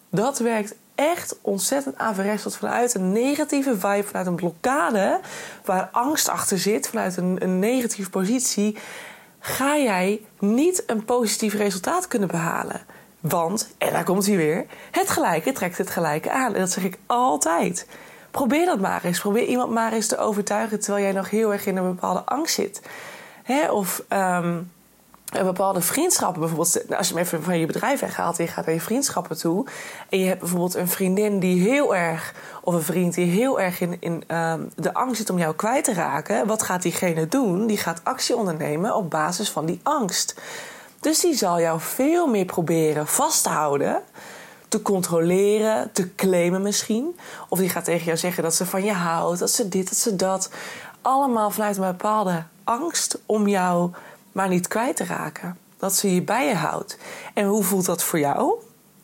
Dat 0.10 0.40
werkt 0.40 0.75
echt 0.96 1.38
ontzettend 1.42 1.98
averechts. 1.98 2.44
Dat 2.44 2.57
vanuit 2.57 2.94
een 2.94 3.12
negatieve 3.12 3.80
vibe, 3.80 4.04
vanuit 4.04 4.28
een 4.28 4.36
blokkade, 4.36 5.19
waar 5.66 5.90
angst 5.92 6.30
achter 6.30 6.57
zit, 6.57 6.88
vanuit 6.88 7.18
een, 7.18 7.38
een 7.40 7.60
negatieve 7.60 8.10
positie 8.10 8.78
ga 9.45 9.77
jij 9.77 10.21
niet 10.39 10.83
een 10.88 11.06
positief 11.06 11.53
resultaat 11.53 12.07
kunnen 12.07 12.27
behalen. 12.27 12.81
Want, 13.19 13.75
en 13.77 13.92
daar 13.92 14.04
komt 14.04 14.25
hij 14.25 14.35
weer, 14.35 14.66
het 14.92 15.09
gelijke 15.09 15.52
trekt 15.52 15.78
het 15.78 15.90
gelijke 15.90 16.31
aan. 16.31 16.54
En 16.54 16.59
dat 16.59 16.71
zeg 16.71 16.83
ik 16.83 16.97
altijd. 17.06 17.87
Probeer 18.31 18.66
dat 18.66 18.80
maar 18.80 19.04
eens. 19.04 19.19
Probeer 19.19 19.44
iemand 19.44 19.71
maar 19.71 19.94
eens 19.94 20.07
te 20.07 20.18
overtuigen 20.18 20.80
terwijl 20.80 21.04
jij 21.04 21.14
nog 21.14 21.30
heel 21.30 21.52
erg 21.52 21.66
in 21.66 21.78
een 21.78 21.94
bepaalde 21.94 22.25
angst 22.25 22.56
zit. 22.56 22.81
of 23.69 24.04
um, 24.09 24.71
bepaalde 25.31 25.81
vriendschappen 25.81 26.39
bijvoorbeeld. 26.39 26.73
Nou, 26.73 26.97
als 26.97 27.07
je 27.07 27.13
hem 27.13 27.23
even 27.23 27.44
van 27.44 27.59
je 27.59 27.65
bedrijf 27.65 27.99
weghaalt 27.99 28.39
en 28.39 28.45
je 28.45 28.51
gaat 28.51 28.65
naar 28.65 28.75
je 28.75 28.81
vriendschappen 28.81 29.37
toe. 29.37 29.65
En 30.09 30.19
je 30.19 30.25
hebt 30.25 30.39
bijvoorbeeld 30.39 30.75
een 30.75 30.87
vriendin 30.87 31.39
die 31.39 31.69
heel 31.69 31.95
erg, 31.95 32.33
of 32.61 32.73
een 32.73 32.81
vriend 32.81 33.13
die 33.13 33.25
heel 33.25 33.59
erg 33.59 33.81
in, 33.81 33.97
in 33.99 34.23
uh, 34.27 34.53
de 34.75 34.94
angst 34.94 35.17
zit 35.17 35.29
om 35.29 35.37
jou 35.37 35.55
kwijt 35.55 35.83
te 35.83 35.94
raken. 35.94 36.47
Wat 36.47 36.63
gaat 36.63 36.81
diegene 36.81 37.27
doen? 37.27 37.67
Die 37.67 37.77
gaat 37.77 38.01
actie 38.03 38.35
ondernemen 38.35 38.95
op 38.95 39.09
basis 39.09 39.49
van 39.49 39.65
die 39.65 39.79
angst. 39.83 40.35
Dus 40.99 41.19
die 41.19 41.35
zal 41.35 41.59
jou 41.59 41.79
veel 41.79 42.27
meer 42.27 42.45
proberen 42.45 43.07
vast 43.07 43.44
te 43.44 43.49
houden 43.49 44.03
te 44.67 44.81
controleren, 44.81 45.91
te 45.91 46.15
claimen 46.15 46.61
misschien. 46.61 47.17
Of 47.49 47.59
die 47.59 47.69
gaat 47.69 47.85
tegen 47.85 48.05
jou 48.05 48.17
zeggen 48.17 48.44
dat 48.44 48.55
ze 48.55 48.65
van 48.65 48.83
je 48.83 48.91
houdt, 48.91 49.39
dat 49.39 49.51
ze 49.51 49.69
dit, 49.69 49.89
dat 49.89 49.97
ze 49.97 50.15
dat. 50.15 50.49
Allemaal 51.01 51.51
vanuit 51.51 51.77
een 51.77 51.83
bepaalde 51.83 52.44
angst 52.63 53.19
om 53.25 53.47
jou 53.47 53.91
maar 54.35 54.47
niet 54.47 54.68
kwijt 54.68 54.95
te 54.95 55.04
raken. 55.04 55.57
Dat 55.77 55.95
ze 55.95 56.13
je 56.13 56.21
bij 56.21 56.47
je 56.47 56.54
houdt. 56.54 56.97
En 57.33 57.45
hoe 57.45 57.63
voelt 57.63 57.85
dat 57.85 58.04
voor 58.04 58.19
jou? 58.19 58.54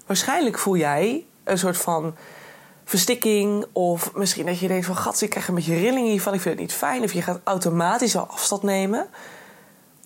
Waarschijnlijk 0.06 0.58
voel 0.58 0.78
jij 0.78 1.26
een 1.44 1.58
soort 1.58 1.78
van 1.78 2.16
verstikking. 2.84 3.66
Of 3.72 4.14
misschien 4.14 4.46
dat 4.46 4.60
je 4.60 4.68
denkt 4.68 4.86
van... 4.86 4.96
gat, 4.96 5.22
ik 5.22 5.30
krijg 5.30 5.48
een 5.48 5.56
beetje 5.56 5.76
rilling 5.76 6.08
hiervan. 6.08 6.34
Ik 6.34 6.42
vind 6.42 6.54
het 6.54 6.64
niet 6.64 6.74
fijn. 6.74 7.04
Of 7.04 7.14
je 7.14 7.22
gaat 7.22 7.40
automatisch 7.44 8.16
al 8.16 8.26
afstand 8.26 8.64
nemen. 8.64 9.08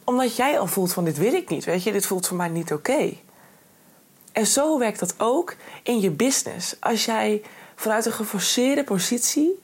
Omdat 0.04 0.36
jij 0.36 0.60
al 0.60 0.68
voelt 0.68 0.94
van 0.94 1.04
dit 1.04 1.18
wil 1.18 1.34
ik 1.34 1.50
niet. 1.50 1.66
Weet 1.66 1.84
je, 1.84 1.92
dit 1.92 2.06
voelt 2.06 2.28
voor 2.28 2.38
mij 2.38 2.50
niet 2.50 2.74
oké. 2.74 3.14
En 4.32 4.48
zo 4.48 4.80
werkt 4.80 5.00
dat 5.00 5.14
ook 5.18 5.56
in 5.84 6.00
je 6.00 6.12
business. 6.12 6.76
Als 6.80 7.06
jij 7.06 7.42
vanuit 7.76 8.06
een 8.06 8.12
geforceerde 8.12 8.84
positie 8.84 9.64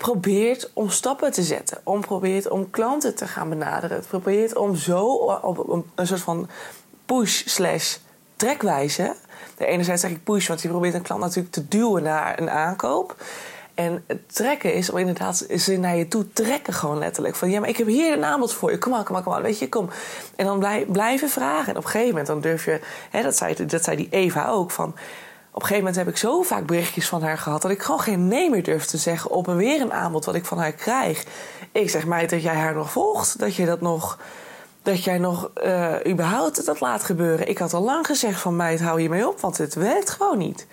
probeert 0.00 0.70
om 0.72 0.90
stappen 0.90 1.32
te 1.32 1.42
zetten. 1.42 1.78
Om 1.84 2.00
probeert 2.00 2.48
om 2.48 2.70
klanten 2.70 3.14
te 3.14 3.26
gaan 3.26 3.48
benaderen. 3.48 3.96
Het 3.96 4.06
probeert 4.06 4.56
om 4.56 4.76
zo 4.76 5.06
op 5.42 5.84
een 5.94 6.06
soort 6.06 6.20
van 6.20 6.48
push 7.06 7.42
slash 7.46 7.96
trekwijze. 8.36 9.14
De 9.56 9.66
enerzijds 9.66 10.00
zeg 10.00 10.10
ik 10.10 10.24
push, 10.24 10.48
want 10.48 10.62
je 10.62 10.68
probeert 10.68 10.94
een 10.94 11.02
klant 11.02 11.20
natuurlijk 11.20 11.54
te 11.54 11.68
duwen 11.68 12.02
naar 12.02 12.38
een 12.38 12.50
aankoop. 12.50 13.16
En 13.74 14.04
trekken 14.26 14.74
is 14.74 14.90
om 14.90 14.98
inderdaad 14.98 15.46
ze 15.56 15.76
naar 15.76 15.96
je 15.96 16.08
toe 16.08 16.32
trekken 16.32 16.72
gewoon 16.72 16.98
letterlijk. 16.98 17.36
Van 17.36 17.50
ja, 17.50 17.60
maar 17.60 17.68
ik 17.68 17.76
heb 17.76 17.86
hier 17.86 18.12
een 18.12 18.24
aanbod 18.24 18.52
voor 18.52 18.70
je. 18.70 18.78
Kom 18.78 18.92
maar, 18.92 19.04
kom 19.04 19.14
maar, 19.14 19.22
kom 19.22 19.32
maar. 19.32 19.42
Weet 19.42 19.58
je, 19.58 19.68
kom. 19.68 19.88
En 20.36 20.46
dan 20.46 20.86
blijven 20.86 21.28
vragen. 21.28 21.72
En 21.72 21.76
op 21.76 21.84
een 21.84 21.90
gegeven 21.90 22.08
moment 22.08 22.26
dan 22.26 22.40
durf 22.40 22.64
je... 22.64 22.80
Hè, 23.10 23.22
dat, 23.22 23.36
zei, 23.36 23.66
dat 23.66 23.84
zei 23.84 23.96
die 23.96 24.08
Eva 24.10 24.48
ook, 24.48 24.70
van 24.70 24.94
op 25.52 25.60
een 25.60 25.68
gegeven 25.68 25.78
moment 25.78 25.96
heb 25.96 26.08
ik 26.08 26.16
zo 26.16 26.42
vaak 26.42 26.66
berichtjes 26.66 27.08
van 27.08 27.22
haar 27.22 27.38
gehad 27.38 27.62
dat 27.62 27.70
ik 27.70 27.82
gewoon 27.82 28.00
geen 28.00 28.28
nee 28.28 28.50
meer 28.50 28.62
durf 28.62 28.84
te 28.84 28.96
zeggen 28.96 29.30
op 29.30 29.46
weer 29.46 29.80
een 29.80 29.92
aanbod 29.92 30.24
wat 30.24 30.34
ik 30.34 30.44
van 30.44 30.58
haar 30.58 30.72
krijg. 30.72 31.24
Ik 31.72 31.90
zeg 31.90 32.06
mij 32.06 32.26
dat 32.26 32.42
jij 32.42 32.54
haar 32.54 32.74
nog 32.74 32.90
volgt. 32.90 33.38
Dat 33.38 33.54
je 33.54 33.66
dat 33.66 33.80
nog. 33.80 34.18
Dat 34.82 35.04
jij 35.04 35.18
nog 35.18 35.50
uh, 35.64 35.94
überhaupt 36.06 36.66
dat 36.66 36.80
laat 36.80 37.02
gebeuren. 37.02 37.48
Ik 37.48 37.58
had 37.58 37.72
al 37.72 37.82
lang 37.82 38.06
gezegd 38.06 38.40
van 38.40 38.56
meid, 38.56 38.80
hou 38.80 39.00
je 39.00 39.08
mee 39.08 39.28
op, 39.28 39.40
want 39.40 39.58
het 39.58 39.74
werkt 39.74 40.10
gewoon 40.10 40.38
niet. 40.38 40.66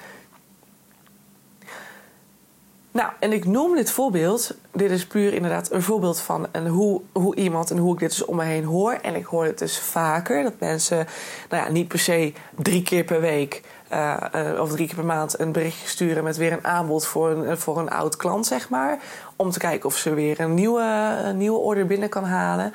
Nou, 2.92 3.12
en 3.20 3.34
ik 3.34 3.46
noem 3.46 3.76
dit 3.76 3.92
voorbeeld. 3.92 4.56
Dit 4.72 4.92
is 4.92 5.08
puur 5.08 5.34
inderdaad 5.34 5.72
een 5.72 5.82
voorbeeld 5.82 6.20
van 6.20 6.48
een 6.52 6.68
hoe, 6.68 7.02
hoe 7.12 7.36
iemand 7.36 7.72
en 7.72 7.78
hoe 7.78 7.94
ik 7.94 8.00
dit 8.00 8.10
dus 8.10 8.26
om 8.26 8.36
me 8.36 8.44
heen 8.44 8.64
hoor. 8.64 8.94
En 8.94 9.16
ik 9.16 9.26
hoor 9.26 9.46
het 9.46 9.60
dus 9.60 9.80
vaker 9.80 10.44
dat 10.44 10.54
mensen, 10.60 11.08
nou 11.50 11.64
ja, 11.64 11.72
niet 11.72 11.88
per 11.88 12.00
se 12.00 12.34
drie 12.56 12.84
keer 12.84 13.04
per 13.04 13.22
week 13.22 13.62
uh, 13.94 14.18
uh, 14.36 14.62
of 14.62 14.72
drie 14.72 14.88
keer 14.88 14.96
per 14.96 15.06
maand 15.06 15.40
een 15.40 15.52
berichtje 15.52 15.88
sturen 15.88 16.24
met 16.24 16.38
weer 16.38 16.52
een 16.52 16.66
aanbod 16.66 17.06
voor 17.06 17.30
een, 17.30 17.58
voor 17.58 17.80
een 17.80 17.90
oud 17.90 18.16
klant, 18.16 18.46
zeg 18.46 18.70
maar. 18.70 19.00
Om 19.36 19.52
te 19.52 19.60
kijken 19.60 19.90
of 19.90 19.98
ze 19.98 20.14
weer 20.14 20.40
een 20.40 20.54
nieuwe, 20.54 21.32
nieuwe 21.36 21.58
order 21.60 21.86
binnen 21.86 22.10
kan 22.10 22.24
halen. 22.24 22.74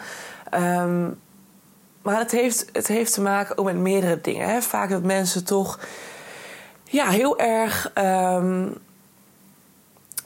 Um, 0.54 1.21
maar 2.02 2.19
het 2.19 2.31
heeft, 2.31 2.69
het 2.73 2.87
heeft 2.87 3.12
te 3.12 3.21
maken 3.21 3.59
ook 3.59 3.64
met 3.64 3.76
meerdere 3.76 4.21
dingen. 4.21 4.49
Hè. 4.49 4.62
Vaak 4.62 4.90
dat 4.90 5.02
mensen 5.02 5.45
toch 5.45 5.78
ja, 6.85 7.09
heel 7.09 7.38
erg. 7.38 7.90
Um, 7.99 8.76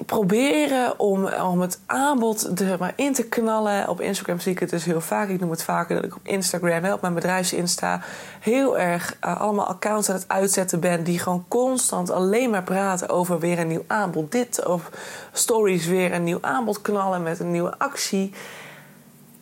proberen 0.05 0.99
om, 0.99 1.26
om 1.26 1.61
het 1.61 1.81
aanbod 1.87 2.61
er 2.61 2.76
maar 2.79 2.93
in 2.97 3.12
te 3.12 3.25
knallen. 3.25 3.88
Op 3.88 4.00
Instagram 4.00 4.41
zie 4.41 4.53
ik 4.53 4.59
het 4.59 4.71
dus 4.71 4.85
heel 4.85 5.00
vaak. 5.00 5.29
Ik 5.29 5.41
noem 5.41 5.50
het 5.50 5.62
vaker 5.62 5.95
dat 5.95 6.05
ik 6.05 6.17
op 6.17 6.26
Instagram, 6.26 6.85
hè, 6.85 6.93
op 6.93 7.00
mijn 7.00 7.15
bedrijfsinsta, 7.15 8.00
heel 8.41 8.79
erg 8.79 9.17
uh, 9.25 9.41
allemaal 9.41 9.67
accounts 9.67 10.09
aan 10.09 10.17
het 10.17 10.29
uitzetten 10.29 10.81
ben. 10.81 11.05
Die 11.05 11.19
gewoon 11.19 11.45
constant 11.49 12.11
alleen 12.11 12.50
maar 12.50 12.62
praten 12.62 13.09
over 13.09 13.38
weer 13.38 13.59
een 13.59 13.69
nieuw 13.69 13.85
aanbod. 13.87 14.33
Dit 14.33 14.67
of 14.67 14.91
stories 15.33 15.87
weer 15.87 16.12
een 16.12 16.25
nieuw 16.25 16.41
aanbod 16.41 16.83
knallen 16.83 17.23
met 17.23 17.41
een 17.41 17.50
nieuwe 17.50 17.79
actie. 17.79 18.33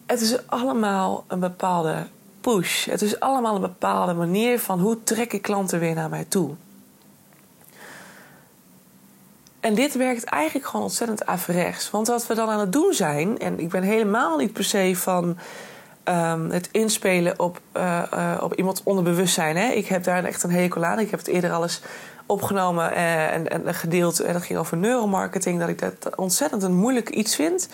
Het 0.06 0.20
is 0.20 0.46
allemaal 0.46 1.24
een 1.28 1.40
bepaalde 1.40 2.06
push. 2.40 2.86
Het 2.86 3.02
is 3.02 3.20
allemaal 3.20 3.54
een 3.54 3.60
bepaalde 3.60 4.14
manier 4.14 4.60
van 4.60 4.80
hoe 4.80 5.02
trek 5.02 5.32
ik 5.32 5.42
klanten 5.42 5.78
weer 5.80 5.94
naar 5.94 6.08
mij 6.08 6.24
toe. 6.28 6.50
En 9.64 9.74
dit 9.74 9.94
werkt 9.94 10.24
eigenlijk 10.24 10.66
gewoon 10.66 10.84
ontzettend 10.84 11.26
averechts. 11.26 11.90
Want 11.90 12.06
wat 12.06 12.26
we 12.26 12.34
dan 12.34 12.48
aan 12.48 12.60
het 12.60 12.72
doen 12.72 12.92
zijn, 12.92 13.38
en 13.38 13.60
ik 13.60 13.68
ben 13.68 13.82
helemaal 13.82 14.36
niet 14.36 14.52
per 14.52 14.64
se 14.64 14.96
van 14.96 15.38
um, 16.04 16.50
het 16.50 16.68
inspelen 16.72 17.38
op, 17.38 17.60
uh, 17.76 18.02
uh, 18.14 18.38
op 18.40 18.54
iemands 18.54 18.82
onderbewustzijn. 18.82 19.56
Hè. 19.56 19.68
Ik 19.72 19.86
heb 19.86 20.04
daar 20.04 20.24
echt 20.24 20.42
een 20.42 20.50
hekel 20.50 20.84
aan. 20.84 20.98
Ik 20.98 21.10
heb 21.10 21.18
het 21.18 21.28
eerder 21.28 21.52
al 21.52 21.62
eens 21.62 21.82
opgenomen 22.26 22.92
uh, 22.92 23.32
en, 23.32 23.66
en 23.66 23.74
gedeeld. 23.74 24.20
En 24.20 24.32
dat 24.32 24.42
ging 24.42 24.58
over 24.58 24.76
neuromarketing. 24.76 25.60
Dat 25.60 25.68
ik 25.68 25.78
dat 25.78 26.16
ontzettend 26.16 26.62
een 26.62 26.76
moeilijk 26.76 27.10
iets 27.10 27.34
vind. 27.34 27.68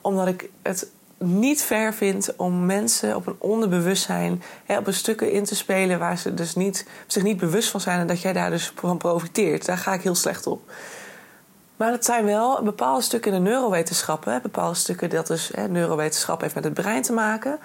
Omdat 0.00 0.26
ik 0.26 0.50
het 0.62 0.90
niet 1.18 1.62
fair 1.62 1.94
vind 1.94 2.36
om 2.36 2.66
mensen 2.66 3.16
op 3.16 3.26
een 3.26 3.36
onderbewustzijn 3.38 4.42
hè, 4.66 4.78
op 4.78 4.86
een 4.86 4.94
stukken 4.94 5.32
in 5.32 5.44
te 5.44 5.56
spelen 5.56 5.98
waar 5.98 6.18
ze 6.18 6.34
dus 6.34 6.54
niet, 6.54 6.86
zich 7.06 7.22
niet 7.22 7.36
bewust 7.36 7.68
van 7.70 7.80
zijn 7.80 8.00
en 8.00 8.06
dat 8.06 8.20
jij 8.20 8.32
daar 8.32 8.50
dus 8.50 8.72
van 8.74 8.96
profiteert. 8.96 9.66
Daar 9.66 9.78
ga 9.78 9.92
ik 9.92 10.02
heel 10.02 10.14
slecht 10.14 10.46
op. 10.46 10.70
Maar 11.80 11.92
het 11.92 12.04
zijn 12.04 12.24
wel 12.24 12.62
bepaalde 12.62 13.02
stukken 13.02 13.32
in 13.32 13.44
de 13.44 13.50
neurowetenschappen. 13.50 14.42
Bepaalde 14.42 14.74
stukken 14.74 15.10
dat 15.10 15.26
dus 15.26 15.50
hè, 15.54 15.68
neurowetenschap 15.68 16.40
heeft 16.40 16.54
met 16.54 16.64
het 16.64 16.74
brein 16.74 17.02
te 17.02 17.12
maken. 17.12 17.58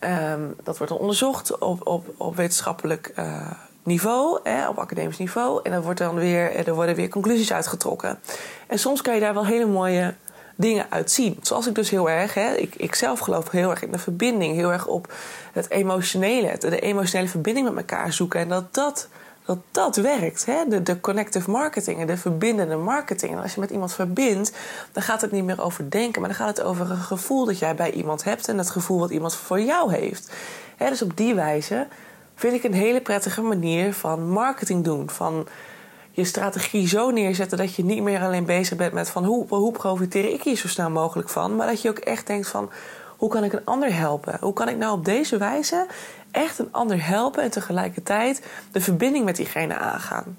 Um, 0.00 0.54
dat 0.62 0.78
wordt 0.78 0.92
dan 0.92 1.00
onderzocht 1.00 1.58
op, 1.58 1.86
op, 1.86 2.14
op 2.16 2.36
wetenschappelijk 2.36 3.12
uh, 3.18 3.50
niveau, 3.82 4.40
hè, 4.42 4.68
op 4.68 4.78
academisch 4.78 5.18
niveau. 5.18 5.60
En 5.62 5.70
dan 5.72 5.82
wordt 5.82 5.98
dan 5.98 6.14
weer, 6.14 6.66
er 6.66 6.74
worden 6.74 6.94
weer 6.94 7.08
conclusies 7.08 7.52
uitgetrokken. 7.52 8.18
En 8.66 8.78
soms 8.78 9.02
kan 9.02 9.14
je 9.14 9.20
daar 9.20 9.34
wel 9.34 9.46
hele 9.46 9.66
mooie 9.66 10.14
dingen 10.56 10.86
uit 10.88 11.10
zien. 11.10 11.38
Zoals 11.42 11.66
ik 11.66 11.74
dus 11.74 11.90
heel 11.90 12.10
erg, 12.10 12.34
hè, 12.34 12.54
ik, 12.54 12.74
ik 12.74 12.94
zelf 12.94 13.18
geloof 13.18 13.50
heel 13.50 13.70
erg 13.70 13.82
in 13.82 13.92
de 13.92 13.98
verbinding, 13.98 14.54
heel 14.54 14.72
erg 14.72 14.86
op 14.86 15.12
het 15.52 15.70
emotionele, 15.70 16.58
de 16.58 16.80
emotionele 16.80 17.28
verbinding 17.28 17.68
met 17.68 17.76
elkaar 17.76 18.12
zoeken. 18.12 18.40
En 18.40 18.48
dat 18.48 18.74
dat 18.74 19.08
dat 19.44 19.58
dat 19.70 19.96
werkt. 19.96 20.46
Hè? 20.46 20.64
De, 20.68 20.82
de 20.82 21.00
connective 21.00 21.50
marketing 21.50 22.00
en 22.00 22.06
de 22.06 22.16
verbindende 22.16 22.76
marketing. 22.76 23.32
En 23.32 23.42
als 23.42 23.54
je 23.54 23.60
met 23.60 23.70
iemand 23.70 23.92
verbindt, 23.92 24.52
dan 24.92 25.02
gaat 25.02 25.20
het 25.20 25.30
niet 25.30 25.44
meer 25.44 25.62
over 25.62 25.90
denken, 25.90 26.20
maar 26.20 26.30
dan 26.30 26.38
gaat 26.38 26.56
het 26.56 26.66
over 26.66 26.90
een 26.90 26.96
gevoel 26.96 27.44
dat 27.44 27.58
jij 27.58 27.74
bij 27.74 27.92
iemand 27.92 28.24
hebt 28.24 28.48
en 28.48 28.58
het 28.58 28.70
gevoel 28.70 28.98
wat 28.98 29.10
iemand 29.10 29.34
voor 29.34 29.60
jou 29.60 29.94
heeft. 29.94 30.32
Hè, 30.76 30.88
dus 30.88 31.02
op 31.02 31.16
die 31.16 31.34
wijze 31.34 31.86
vind 32.34 32.54
ik 32.54 32.64
een 32.64 32.74
hele 32.74 33.00
prettige 33.00 33.42
manier 33.42 33.94
van 33.94 34.28
marketing 34.28 34.84
doen. 34.84 35.10
Van 35.10 35.46
je 36.10 36.24
strategie 36.24 36.88
zo 36.88 37.10
neerzetten 37.10 37.58
dat 37.58 37.74
je 37.74 37.84
niet 37.84 38.02
meer 38.02 38.22
alleen 38.22 38.44
bezig 38.44 38.76
bent 38.76 38.92
met 38.92 39.10
van 39.10 39.24
hoe, 39.24 39.46
hoe 39.48 39.72
profiteer 39.72 40.32
ik 40.32 40.42
hier 40.42 40.56
zo 40.56 40.68
snel 40.68 40.90
mogelijk 40.90 41.28
van, 41.28 41.56
maar 41.56 41.66
dat 41.66 41.82
je 41.82 41.88
ook 41.88 41.98
echt 41.98 42.26
denkt 42.26 42.48
van 42.48 42.70
hoe 43.16 43.28
kan 43.28 43.44
ik 43.44 43.52
een 43.52 43.64
ander 43.64 43.94
helpen? 43.94 44.36
Hoe 44.40 44.52
kan 44.52 44.68
ik 44.68 44.76
nou 44.76 44.92
op 44.92 45.04
deze 45.04 45.36
wijze 45.36 45.86
echt 46.34 46.58
een 46.58 46.72
ander 46.72 47.06
helpen 47.06 47.42
en 47.42 47.50
tegelijkertijd 47.50 48.46
de 48.72 48.80
verbinding 48.80 49.24
met 49.24 49.36
diegene 49.36 49.76
aangaan? 49.76 50.36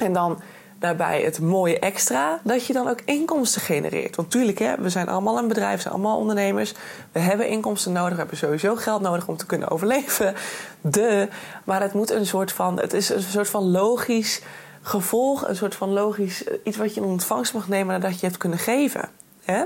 En 0.00 0.12
dan 0.12 0.40
daarbij 0.82 1.22
het 1.22 1.40
mooie 1.40 1.78
extra 1.78 2.40
dat 2.44 2.66
je 2.66 2.72
dan 2.72 2.88
ook 2.88 3.00
inkomsten 3.04 3.62
genereert. 3.62 4.16
Want 4.16 4.30
tuurlijk, 4.30 4.58
hè, 4.58 4.74
we 4.76 4.88
zijn 4.88 5.08
allemaal 5.08 5.38
een 5.38 5.48
bedrijf, 5.48 5.76
we 5.76 5.82
zijn 5.82 5.94
allemaal 5.94 6.18
ondernemers. 6.18 6.74
We 7.12 7.18
hebben 7.18 7.48
inkomsten 7.48 7.92
nodig, 7.92 8.12
we 8.12 8.18
hebben 8.18 8.36
sowieso 8.36 8.76
geld 8.76 9.00
nodig 9.00 9.28
om 9.28 9.36
te 9.36 9.46
kunnen 9.46 9.70
overleven. 9.70 10.34
De, 10.80 11.28
maar 11.64 11.80
het 11.80 11.92
moet 11.92 12.10
een 12.10 12.26
soort 12.26 12.52
van, 12.52 12.80
het 12.80 12.92
is 12.92 13.08
een 13.08 13.22
soort 13.22 13.48
van 13.48 13.70
logisch 13.70 14.42
gevolg, 14.82 15.48
een 15.48 15.56
soort 15.56 15.74
van 15.74 15.92
logisch 15.92 16.44
iets 16.64 16.76
wat 16.76 16.94
je 16.94 17.00
in 17.00 17.06
ontvangst 17.06 17.54
mag 17.54 17.68
nemen 17.68 18.00
nadat 18.00 18.20
je 18.20 18.26
hebt 18.26 18.38
kunnen 18.38 18.58
geven. 18.58 19.08
Hè? 19.44 19.62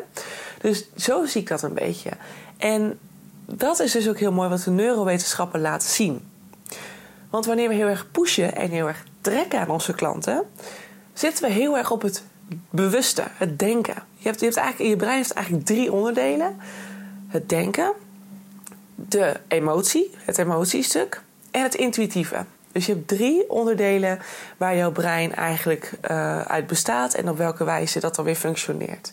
Dus 0.61 0.89
zo 0.97 1.25
zie 1.25 1.41
ik 1.41 1.49
dat 1.49 1.63
een 1.63 1.75
beetje. 1.75 2.11
En 2.57 2.99
dat 3.47 3.81
is 3.81 3.93
dus 3.93 4.09
ook 4.09 4.19
heel 4.19 4.33
mooi 4.33 4.49
wat 4.49 4.63
de 4.63 4.71
neurowetenschappen 4.71 5.61
laten 5.61 5.89
zien. 5.89 6.31
Want 7.31 7.47
wanneer 7.47 7.69
we 7.69 7.75
heel 7.75 7.87
erg 7.87 8.11
pushen 8.11 8.57
en 8.57 8.71
heel 8.71 8.87
erg 8.87 9.05
trekken 9.21 9.61
aan 9.61 9.71
onze 9.71 9.95
klanten, 9.95 10.43
zitten 11.13 11.45
we 11.45 11.51
heel 11.53 11.77
erg 11.77 11.91
op 11.91 12.03
het 12.03 12.23
bewuste, 12.71 13.23
het 13.37 13.59
denken. 13.59 14.03
Je 14.15 14.29
hebt, 14.29 14.41
je 14.41 14.47
hebt 14.47 14.59
eigenlijk, 14.59 14.91
je 14.91 14.97
brein 14.97 15.17
heeft 15.17 15.33
eigenlijk 15.33 15.67
drie 15.67 15.93
onderdelen: 15.93 16.57
het 17.29 17.49
denken, 17.49 17.93
de 18.95 19.37
emotie, 19.49 20.11
het 20.19 20.39
emotiestuk 20.39 21.23
en 21.51 21.63
het 21.63 21.75
intuïtieve. 21.75 22.45
Dus 22.73 22.87
je 22.87 22.93
hebt 22.93 23.09
drie 23.09 23.51
onderdelen 23.51 24.19
waar 24.57 24.77
jouw 24.77 24.93
brein 24.93 25.35
eigenlijk 25.35 25.93
uh, 26.11 26.41
uit 26.41 26.67
bestaat 26.67 27.15
en 27.15 27.29
op 27.29 27.37
welke 27.37 27.65
wijze 27.65 28.01
dat 28.01 28.15
dan 28.15 28.25
weer 28.25 28.35
functioneert. 28.35 29.13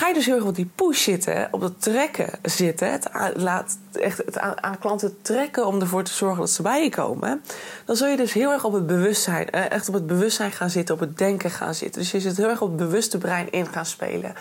Ga 0.00 0.08
je 0.08 0.14
dus 0.14 0.26
heel 0.26 0.34
erg 0.34 0.44
op 0.44 0.54
die 0.54 0.70
push 0.74 1.02
zitten, 1.02 1.48
op 1.50 1.60
dat 1.60 1.82
trekken 1.82 2.30
zitten, 2.42 2.90
het 2.90 3.08
laat 3.36 3.78
echt 3.92 4.18
het 4.18 4.38
aan, 4.38 4.62
aan, 4.62 4.78
klanten 4.78 5.22
trekken 5.22 5.66
om 5.66 5.80
ervoor 5.80 6.02
te 6.02 6.12
zorgen 6.12 6.38
dat 6.38 6.50
ze 6.50 6.62
bij 6.62 6.82
je 6.82 6.90
komen, 6.90 7.42
dan 7.84 7.96
zul 7.96 8.06
je 8.06 8.16
dus 8.16 8.32
heel 8.32 8.52
erg 8.52 8.64
op 8.64 8.72
het 8.72 8.86
bewustzijn, 8.86 9.50
eh, 9.50 9.70
echt 9.70 9.88
op 9.88 9.94
het 9.94 10.06
bewustzijn 10.06 10.52
gaan 10.52 10.70
zitten, 10.70 10.94
op 10.94 11.00
het 11.00 11.18
denken 11.18 11.50
gaan 11.50 11.74
zitten. 11.74 12.00
Dus 12.00 12.10
je 12.10 12.20
zit 12.20 12.36
heel 12.36 12.48
erg 12.48 12.60
op 12.60 12.68
het 12.68 12.76
bewuste 12.76 13.18
brein 13.18 13.50
in 13.50 13.66
gaan 13.66 13.86
spelen. 13.86 14.34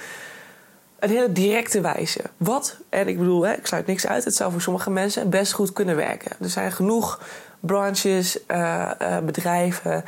Een 0.99 1.09
hele 1.09 1.31
directe 1.31 1.81
wijze. 1.81 2.21
Wat, 2.37 2.77
en 2.89 3.07
ik 3.07 3.17
bedoel, 3.17 3.47
ik 3.47 3.67
sluit 3.67 3.85
niks 3.85 4.07
uit, 4.07 4.25
het 4.25 4.35
zou 4.35 4.51
voor 4.51 4.61
sommige 4.61 4.89
mensen 4.89 5.29
best 5.29 5.51
goed 5.51 5.73
kunnen 5.73 5.95
werken. 5.95 6.31
Er 6.41 6.49
zijn 6.49 6.71
genoeg 6.71 7.19
branches, 7.59 8.39
uh, 8.47 8.91
uh, 9.01 9.17
bedrijven 9.17 10.03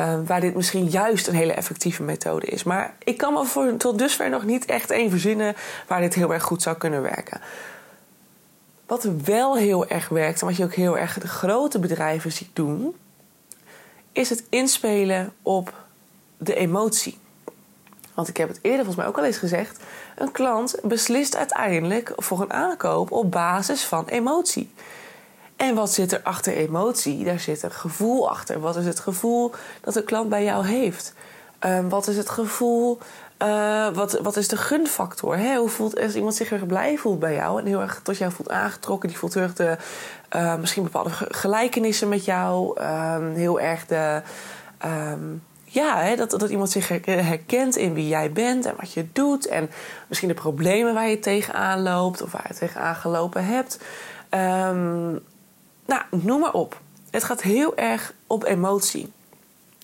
uh, 0.00 0.14
waar 0.26 0.40
dit 0.40 0.54
misschien 0.54 0.88
juist 0.88 1.26
een 1.26 1.34
hele 1.34 1.52
effectieve 1.52 2.02
methode 2.02 2.46
is. 2.46 2.62
Maar 2.62 2.94
ik 2.98 3.16
kan 3.16 3.32
me 3.32 3.44
voor, 3.44 3.76
tot 3.76 3.98
dusver 3.98 4.30
nog 4.30 4.44
niet 4.44 4.64
echt 4.64 4.90
één 4.90 5.10
verzinnen 5.10 5.54
waar 5.86 6.00
dit 6.00 6.14
heel 6.14 6.32
erg 6.32 6.42
goed 6.42 6.62
zou 6.62 6.76
kunnen 6.76 7.02
werken. 7.02 7.40
Wat 8.86 9.08
wel 9.24 9.56
heel 9.56 9.86
erg 9.86 10.08
werkt 10.08 10.40
en 10.40 10.46
wat 10.46 10.56
je 10.56 10.64
ook 10.64 10.74
heel 10.74 10.98
erg 10.98 11.18
de 11.18 11.28
grote 11.28 11.78
bedrijven 11.78 12.32
ziet 12.32 12.50
doen, 12.52 12.96
is 14.12 14.30
het 14.30 14.44
inspelen 14.48 15.32
op 15.42 15.74
de 16.38 16.54
emotie. 16.54 17.18
Want 18.14 18.28
ik 18.28 18.36
heb 18.36 18.48
het 18.48 18.58
eerder 18.62 18.84
volgens 18.84 18.96
mij 18.96 19.06
ook 19.06 19.18
al 19.18 19.24
eens 19.24 19.36
gezegd: 19.36 19.80
een 20.16 20.32
klant 20.32 20.76
beslist 20.82 21.36
uiteindelijk 21.36 22.12
voor 22.16 22.40
een 22.40 22.52
aankoop 22.52 23.10
op 23.10 23.30
basis 23.30 23.84
van 23.84 24.06
emotie. 24.06 24.70
En 25.62 25.74
wat 25.74 25.92
zit 25.92 26.12
er 26.12 26.20
achter 26.22 26.52
emotie? 26.52 27.24
Daar 27.24 27.38
zit 27.40 27.62
een 27.62 27.72
gevoel 27.72 28.30
achter. 28.30 28.60
Wat 28.60 28.76
is 28.76 28.86
het 28.86 29.00
gevoel 29.00 29.52
dat 29.80 29.94
de 29.94 30.02
klant 30.02 30.28
bij 30.28 30.44
jou 30.44 30.66
heeft? 30.66 31.14
Um, 31.60 31.88
wat 31.88 32.08
is 32.08 32.16
het 32.16 32.28
gevoel? 32.28 32.98
Uh, 33.42 33.88
wat, 33.94 34.18
wat 34.22 34.36
is 34.36 34.48
de 34.48 34.56
gunfactor? 34.56 35.36
Hè? 35.36 35.56
Hoe 35.56 35.68
voelt 35.68 36.00
als 36.00 36.14
iemand 36.14 36.34
zich 36.34 36.52
erg 36.52 36.66
blij 36.66 36.96
voelt 36.96 37.18
bij 37.18 37.34
jou 37.34 37.60
en 37.60 37.66
heel 37.66 37.80
erg 37.80 38.00
tot 38.02 38.18
jou 38.18 38.32
voelt 38.32 38.50
aangetrokken? 38.50 39.08
Die 39.08 39.18
voelt 39.18 39.32
terug 39.32 39.54
de 39.54 39.76
uh, 40.36 40.56
misschien 40.56 40.82
bepaalde 40.82 41.10
gelijkenissen 41.12 42.08
met 42.08 42.24
jou. 42.24 42.80
Um, 42.80 43.34
heel 43.34 43.60
erg 43.60 43.86
de. 43.86 44.22
Um, 44.84 45.42
ja, 45.64 46.02
hè, 46.02 46.16
dat, 46.16 46.30
dat 46.30 46.50
iemand 46.50 46.70
zich 46.70 46.88
herkent 47.04 47.76
in 47.76 47.94
wie 47.94 48.08
jij 48.08 48.32
bent 48.32 48.66
en 48.66 48.74
wat 48.80 48.92
je 48.92 49.06
doet. 49.12 49.46
En 49.46 49.70
misschien 50.08 50.28
de 50.28 50.34
problemen 50.34 50.94
waar 50.94 51.08
je 51.08 51.18
tegenaan 51.18 51.82
loopt 51.82 52.22
of 52.22 52.32
waar 52.32 52.46
je 52.48 52.54
tegenaan 52.54 52.94
gelopen 52.94 53.44
hebt. 53.44 53.78
Um, 54.30 55.22
nou, 55.86 56.02
noem 56.10 56.40
maar 56.40 56.52
op. 56.52 56.80
Het 57.10 57.24
gaat 57.24 57.42
heel 57.42 57.76
erg 57.76 58.14
op 58.26 58.44
emotie. 58.44 59.12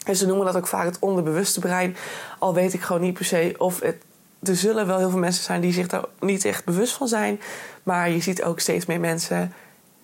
En 0.05 0.17
ze 0.17 0.27
noemen 0.27 0.47
dat 0.47 0.57
ook 0.57 0.67
vaak 0.67 0.85
het 0.85 0.99
onderbewuste 0.99 1.61
brein. 1.61 1.97
Al 2.39 2.55
weet 2.55 2.73
ik 2.73 2.81
gewoon 2.81 3.03
niet 3.03 3.15
per 3.15 3.25
se 3.25 3.55
of 3.59 3.81
het 3.81 3.97
er 4.43 4.57
zullen 4.57 4.87
wel 4.87 4.99
heel 4.99 5.11
veel 5.11 5.19
mensen 5.19 5.45
zijn 5.45 5.61
die 5.61 5.73
zich 5.73 5.87
daar 5.87 6.05
niet 6.21 6.45
echt 6.45 6.65
bewust 6.65 6.93
van 6.93 7.09
zijn. 7.09 7.41
Maar 7.83 8.11
je 8.11 8.21
ziet 8.21 8.43
ook 8.43 8.61
steeds 8.61 8.87
meer 8.87 9.01
mensen. 9.01 9.53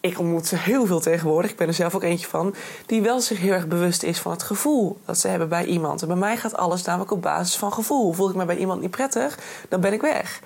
Ik 0.00 0.18
ontmoet 0.18 0.46
ze 0.46 0.56
heel 0.56 0.86
veel 0.86 1.00
tegenwoordig. 1.00 1.50
Ik 1.50 1.56
ben 1.56 1.68
er 1.68 1.74
zelf 1.74 1.94
ook 1.94 2.02
eentje 2.02 2.26
van. 2.26 2.54
Die 2.86 3.02
wel 3.02 3.20
zich 3.20 3.38
heel 3.38 3.52
erg 3.52 3.68
bewust 3.68 4.02
is 4.02 4.18
van 4.18 4.32
het 4.32 4.42
gevoel 4.42 4.98
dat 5.04 5.18
ze 5.18 5.28
hebben 5.28 5.48
bij 5.48 5.64
iemand. 5.64 6.02
En 6.02 6.08
bij 6.08 6.16
mij 6.16 6.36
gaat 6.36 6.56
alles 6.56 6.82
namelijk 6.82 7.10
op 7.10 7.22
basis 7.22 7.56
van 7.56 7.72
gevoel. 7.72 8.12
Voel 8.12 8.28
ik 8.28 8.34
me 8.34 8.44
bij 8.44 8.56
iemand 8.56 8.80
niet 8.80 8.90
prettig, 8.90 9.38
dan 9.68 9.80
ben 9.80 9.92
ik 9.92 10.00
weg. 10.00 10.40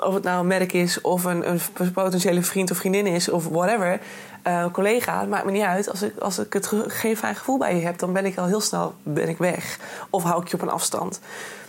Of 0.00 0.14
het 0.14 0.22
nou 0.22 0.40
een 0.40 0.46
merk 0.46 0.72
is, 0.72 1.00
of 1.00 1.24
een, 1.24 1.50
een 1.50 1.92
potentiële 1.92 2.42
vriend 2.42 2.70
of 2.70 2.76
vriendin 2.76 3.06
is, 3.06 3.28
of 3.28 3.48
whatever. 3.48 4.00
Uh, 4.46 4.66
collega, 4.72 5.24
maakt 5.24 5.44
me 5.44 5.50
niet 5.50 5.62
uit. 5.62 5.90
Als 5.90 6.02
ik, 6.02 6.18
als 6.18 6.38
ik 6.38 6.52
het 6.52 6.72
geen 6.86 7.16
fijn 7.16 7.34
gevoel 7.34 7.58
bij 7.58 7.76
je 7.76 7.84
heb, 7.84 7.98
dan 7.98 8.12
ben 8.12 8.24
ik 8.24 8.38
al 8.38 8.46
heel 8.46 8.60
snel 8.60 8.94
ben 9.02 9.28
ik 9.28 9.38
weg. 9.38 9.78
Of 10.10 10.22
hou 10.22 10.42
ik 10.42 10.48
je 10.48 10.54
op 10.54 10.62
een 10.62 10.68
afstand. 10.68 11.20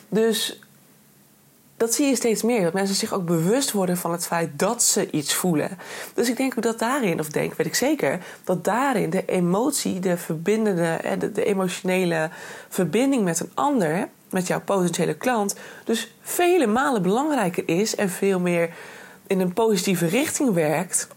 Dus 0.10 0.60
dat 1.80 1.94
zie 1.94 2.08
je 2.08 2.16
steeds 2.16 2.44
meer. 2.44 2.62
Dat 2.62 2.74
mensen 2.74 2.96
zich 2.96 3.14
ook 3.14 3.26
bewust 3.26 3.72
worden 3.72 3.98
van 3.98 4.12
het 4.12 4.28
feit 4.28 4.50
dat 4.60 4.84
ze 4.84 5.12
iets 5.12 5.34
voelen. 5.34 5.78
Dus 6.14 6.30
ik 6.30 6.38
denk 6.38 6.54
ook 6.58 6.64
dat 6.64 6.80
daarin, 6.80 7.20
of 7.20 7.30
denk, 7.30 7.54
weet 7.54 7.68
ik 7.68 7.76
zeker, 7.76 8.20
dat 8.44 8.64
daarin 8.64 9.10
de 9.10 9.26
emotie, 9.26 10.00
de 10.00 10.18
verbindende, 10.18 11.00
de, 11.20 11.32
de 11.32 11.46
emotionele 11.46 12.30
verbinding 12.70 13.24
met 13.24 13.40
een 13.40 13.52
ander, 13.54 14.10
met 14.32 14.48
jouw 14.48 14.62
potentiële 14.62 15.14
klant, 15.14 15.56
dus 15.84 16.14
vele 16.22 16.68
malen 16.68 17.02
belangrijker 17.02 17.64
is 17.66 17.96
en 17.96 18.10
veel 18.10 18.40
meer 18.40 18.70
in 19.28 19.40
een 19.40 19.54
positieve 19.54 20.06
richting 20.06 20.54
werkt 20.54 21.08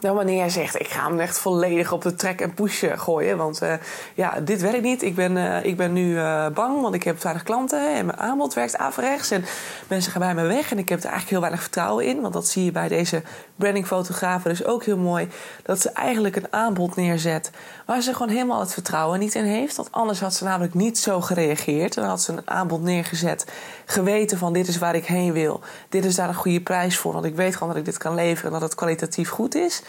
dan 0.00 0.14
wanneer 0.14 0.36
jij 0.36 0.48
zegt, 0.48 0.80
ik 0.80 0.88
ga 0.88 1.08
hem 1.08 1.20
echt 1.20 1.38
volledig 1.38 1.92
op 1.92 2.02
de 2.02 2.14
track 2.14 2.40
en 2.40 2.54
push 2.54 2.84
gooien. 2.94 3.36
Want 3.36 3.62
uh, 3.62 3.72
ja, 4.14 4.40
dit 4.40 4.60
werkt 4.60 4.82
niet. 4.82 5.02
Ik 5.02 5.14
ben, 5.14 5.36
uh, 5.36 5.64
ik 5.64 5.76
ben 5.76 5.92
nu 5.92 6.14
bang, 6.54 6.80
want 6.80 6.94
ik 6.94 7.02
heb 7.02 7.22
weinig 7.22 7.42
klanten. 7.44 7.96
En 7.96 8.06
mijn 8.06 8.18
aanbod 8.18 8.54
werkt 8.54 8.78
averechts. 8.78 9.30
En 9.30 9.44
mensen 9.88 10.12
gaan 10.12 10.20
bij 10.20 10.34
me 10.34 10.54
weg. 10.54 10.70
En 10.70 10.78
ik 10.78 10.88
heb 10.88 10.98
er 10.98 11.04
eigenlijk 11.04 11.30
heel 11.30 11.40
weinig 11.40 11.60
vertrouwen 11.62 12.04
in. 12.04 12.20
Want 12.20 12.32
dat 12.32 12.48
zie 12.48 12.64
je 12.64 12.72
bij 12.72 12.88
deze 12.88 13.22
brandingfotografen 13.56 14.50
dus 14.50 14.64
ook 14.64 14.84
heel 14.84 14.98
mooi. 14.98 15.28
Dat 15.62 15.80
ze 15.80 15.90
eigenlijk 15.90 16.36
een 16.36 16.52
aanbod 16.52 16.96
neerzet 16.96 17.50
waar 17.86 18.00
ze 18.00 18.12
gewoon 18.12 18.28
helemaal 18.28 18.60
het 18.60 18.72
vertrouwen 18.72 19.18
niet 19.18 19.34
in 19.34 19.44
heeft. 19.44 19.76
Want 19.76 19.92
anders 19.92 20.20
had 20.20 20.34
ze 20.34 20.44
namelijk 20.44 20.74
niet 20.74 20.98
zo 20.98 21.20
gereageerd. 21.20 21.94
Dan 21.94 22.04
had 22.04 22.22
ze 22.22 22.32
een 22.32 22.50
aanbod 22.50 22.82
neergezet. 22.82 23.46
Geweten 23.84 24.38
van 24.38 24.52
dit 24.52 24.68
is 24.68 24.78
waar 24.78 24.94
ik 24.94 25.06
heen 25.06 25.32
wil. 25.32 25.60
Dit 25.88 26.04
is 26.04 26.14
daar 26.14 26.28
een 26.28 26.34
goede 26.34 26.60
prijs 26.60 26.98
voor. 26.98 27.12
Want 27.12 27.24
ik 27.24 27.36
weet 27.36 27.52
gewoon 27.52 27.68
dat 27.68 27.78
ik 27.78 27.84
dit 27.84 27.98
kan 27.98 28.14
leveren 28.14 28.44
en 28.44 28.52
dat 28.52 28.68
het 28.68 28.74
kwalitatief 28.74 29.28
goed 29.28 29.54
is. 29.54 29.82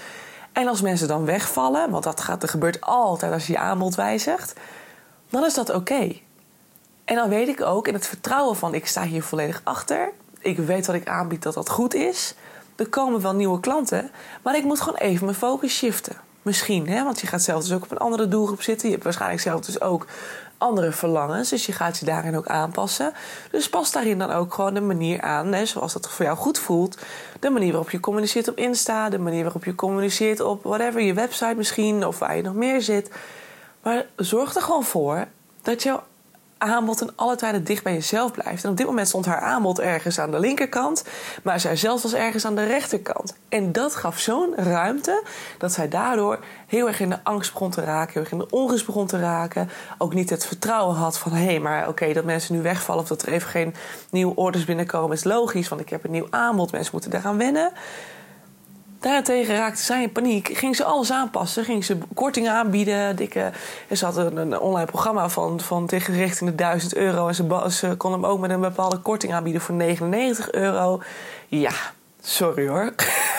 En 0.51 0.67
als 0.67 0.81
mensen 0.81 1.07
dan 1.07 1.25
wegvallen, 1.25 1.89
want 1.89 2.03
dat 2.03 2.21
gaat, 2.21 2.43
er 2.43 2.49
gebeurt 2.49 2.81
altijd 2.81 3.33
als 3.33 3.47
je 3.47 3.53
je 3.53 3.59
aanbod 3.59 3.95
wijzigt, 3.95 4.53
dan 5.29 5.45
is 5.45 5.53
dat 5.53 5.69
oké. 5.69 6.15
En 7.05 7.15
dan 7.15 7.29
weet 7.29 7.47
ik 7.47 7.61
ook 7.61 7.87
in 7.87 7.93
het 7.93 8.07
vertrouwen 8.07 8.55
van 8.55 8.73
ik 8.73 8.87
sta 8.87 9.03
hier 9.03 9.23
volledig 9.23 9.61
achter. 9.63 10.11
Ik 10.39 10.57
weet 10.57 10.85
wat 10.85 10.95
ik 10.95 11.07
aanbied 11.07 11.43
dat 11.43 11.53
dat 11.53 11.69
goed 11.69 11.93
is. 11.93 12.35
Er 12.75 12.89
komen 12.89 13.21
wel 13.21 13.33
nieuwe 13.33 13.59
klanten, 13.59 14.11
maar 14.41 14.55
ik 14.55 14.63
moet 14.63 14.81
gewoon 14.81 14.99
even 14.99 15.25
mijn 15.25 15.37
focus 15.37 15.75
shiften. 15.75 16.15
Misschien, 16.41 16.89
hè? 16.89 17.03
want 17.03 17.21
je 17.21 17.27
gaat 17.27 17.41
zelf 17.41 17.61
dus 17.61 17.73
ook 17.73 17.83
op 17.83 17.91
een 17.91 17.97
andere 17.97 18.27
doelgroep 18.27 18.61
zitten. 18.61 18.87
Je 18.87 18.91
hebt 18.91 19.03
waarschijnlijk 19.03 19.41
zelf 19.41 19.61
dus 19.61 19.81
ook 19.81 20.05
andere 20.57 20.91
verlangens. 20.91 21.49
Dus 21.49 21.65
je 21.65 21.71
gaat 21.71 21.97
je 21.97 22.05
daarin 22.05 22.37
ook 22.37 22.47
aanpassen. 22.47 23.13
Dus 23.51 23.69
pas 23.69 23.91
daarin 23.91 24.19
dan 24.19 24.31
ook 24.31 24.53
gewoon 24.53 24.73
de 24.73 24.81
manier 24.81 25.21
aan, 25.21 25.53
hè, 25.53 25.65
zoals 25.65 25.93
dat 25.93 26.09
voor 26.09 26.25
jou 26.25 26.37
goed 26.37 26.59
voelt. 26.59 26.97
De 27.39 27.49
manier 27.49 27.71
waarop 27.71 27.89
je 27.89 27.99
communiceert 27.99 28.47
op 28.47 28.57
Insta, 28.57 29.09
de 29.09 29.19
manier 29.19 29.43
waarop 29.43 29.65
je 29.65 29.75
communiceert 29.75 30.39
op 30.39 30.63
whatever, 30.63 31.01
je 31.01 31.13
website 31.13 31.55
misschien, 31.55 32.05
of 32.05 32.19
waar 32.19 32.35
je 32.35 32.41
nog 32.41 32.53
meer 32.53 32.81
zit. 32.81 33.11
Maar 33.81 34.05
zorg 34.15 34.55
er 34.55 34.61
gewoon 34.61 34.83
voor 34.83 35.27
dat 35.61 35.83
jouw 35.83 36.03
aanbod 36.57 37.01
in 37.01 37.11
alle 37.15 37.35
tijden 37.35 37.63
dicht 37.63 37.83
bij 37.83 37.93
jezelf 37.93 38.31
blijft. 38.31 38.63
En 38.63 38.69
op 38.69 38.77
dit 38.77 38.85
moment 38.85 39.07
stond 39.07 39.25
haar 39.25 39.39
aanbod 39.39 39.79
ergens 39.79 40.19
aan 40.19 40.31
de 40.31 40.39
linkerkant, 40.39 41.03
maar 41.43 41.59
zij 41.59 41.75
zelf 41.75 42.01
was 42.01 42.13
ergens 42.13 42.45
aan 42.45 42.55
de 42.55 42.63
rechterkant. 42.63 43.35
En 43.49 43.71
dat 43.71 43.95
gaf 43.95 44.19
zo'n 44.19 44.53
ruimte 44.55 45.23
dat 45.57 45.71
zij 45.71 45.87
daardoor 45.87 46.39
heel 46.67 46.87
erg 46.87 46.99
in 46.99 47.09
de 47.09 47.23
angst 47.23 47.53
begon 47.53 47.71
te 47.71 47.83
raken, 47.83 48.13
heel 48.13 48.21
erg 48.21 48.31
in 48.31 48.37
de 48.37 48.49
onrust 48.49 48.85
begon 48.85 49.07
te 49.07 49.19
raken. 49.19 49.69
Ook 49.97 50.13
niet 50.13 50.29
het 50.29 50.45
vertrouwen 50.45 50.95
had 50.95 51.17
van 51.17 51.31
hé, 51.31 51.45
hey, 51.45 51.59
maar 51.59 51.87
oké, 51.87 52.13
dat 52.13 52.23
mensen 52.23 52.55
nu 52.55 52.61
wegvallen 52.61 53.01
of 53.01 53.07
dat 53.07 53.21
er 53.21 53.33
even 53.33 53.49
geen 53.49 53.75
nieuwe 54.09 54.35
orders 54.35 54.65
binnenkomen 54.65 55.15
is 55.15 55.23
logisch, 55.23 55.67
want 55.67 55.81
ik 55.81 55.89
heb 55.89 56.03
een 56.03 56.11
nieuw 56.11 56.27
aanbod, 56.29 56.71
mensen 56.71 56.91
moeten 56.93 57.11
daaraan 57.11 57.37
wennen. 57.37 57.71
Daarentegen 58.99 59.55
raakte 59.55 59.81
zij 59.81 60.01
in 60.01 60.11
paniek. 60.11 60.49
Ging 60.57 60.75
ze 60.75 60.83
alles 60.83 61.11
aanpassen. 61.11 61.63
Ging 61.63 61.85
ze 61.85 61.97
kortingen 62.13 62.51
aanbieden. 62.51 63.15
Dikke, 63.15 63.51
ze 63.91 64.05
had 64.05 64.17
een, 64.17 64.37
een 64.37 64.59
online 64.59 64.85
programma 64.85 65.29
van, 65.29 65.59
van 65.59 65.87
tegen 65.87 66.13
richting 66.13 66.49
de 66.49 66.55
1000 66.55 66.95
euro. 66.95 67.27
En 67.27 67.35
ze, 67.71 67.95
kon 67.97 68.11
hem 68.11 68.25
ook 68.25 68.39
met 68.39 68.49
een 68.49 68.59
bepaalde 68.59 68.97
korting 68.97 69.33
aanbieden 69.33 69.61
voor 69.61 69.75
99 69.75 70.51
euro. 70.51 71.01
Ja, 71.47 71.71
sorry 72.21 72.67
hoor. 72.67 72.93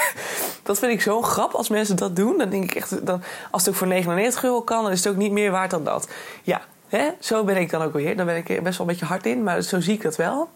dat 0.62 0.78
vind 0.78 0.92
ik 0.92 1.02
zo'n 1.02 1.24
grap 1.24 1.52
als 1.52 1.68
mensen 1.68 1.96
dat 1.96 2.16
doen. 2.16 2.38
Dan 2.38 2.50
denk 2.50 2.64
ik 2.64 2.74
echt, 2.74 3.06
dan, 3.06 3.22
als 3.50 3.62
het 3.62 3.70
ook 3.70 3.78
voor 3.78 3.86
99 3.86 4.44
euro 4.44 4.60
kan, 4.60 4.82
dan 4.82 4.92
is 4.92 5.04
het 5.04 5.12
ook 5.12 5.18
niet 5.18 5.32
meer 5.32 5.50
waard 5.50 5.70
dan 5.70 5.84
dat. 5.84 6.08
Ja, 6.42 6.60
hè? 6.88 7.08
zo 7.20 7.44
ben 7.44 7.56
ik 7.56 7.70
dan 7.70 7.82
ook 7.82 7.92
weer. 7.92 8.16
Dan 8.16 8.26
ben 8.26 8.36
ik 8.36 8.62
best 8.62 8.78
wel 8.78 8.86
een 8.86 8.92
beetje 8.92 9.06
hard 9.06 9.26
in, 9.26 9.42
maar 9.42 9.62
zo 9.62 9.80
zie 9.80 9.94
ik 9.94 10.02
dat 10.02 10.16
wel. 10.16 10.48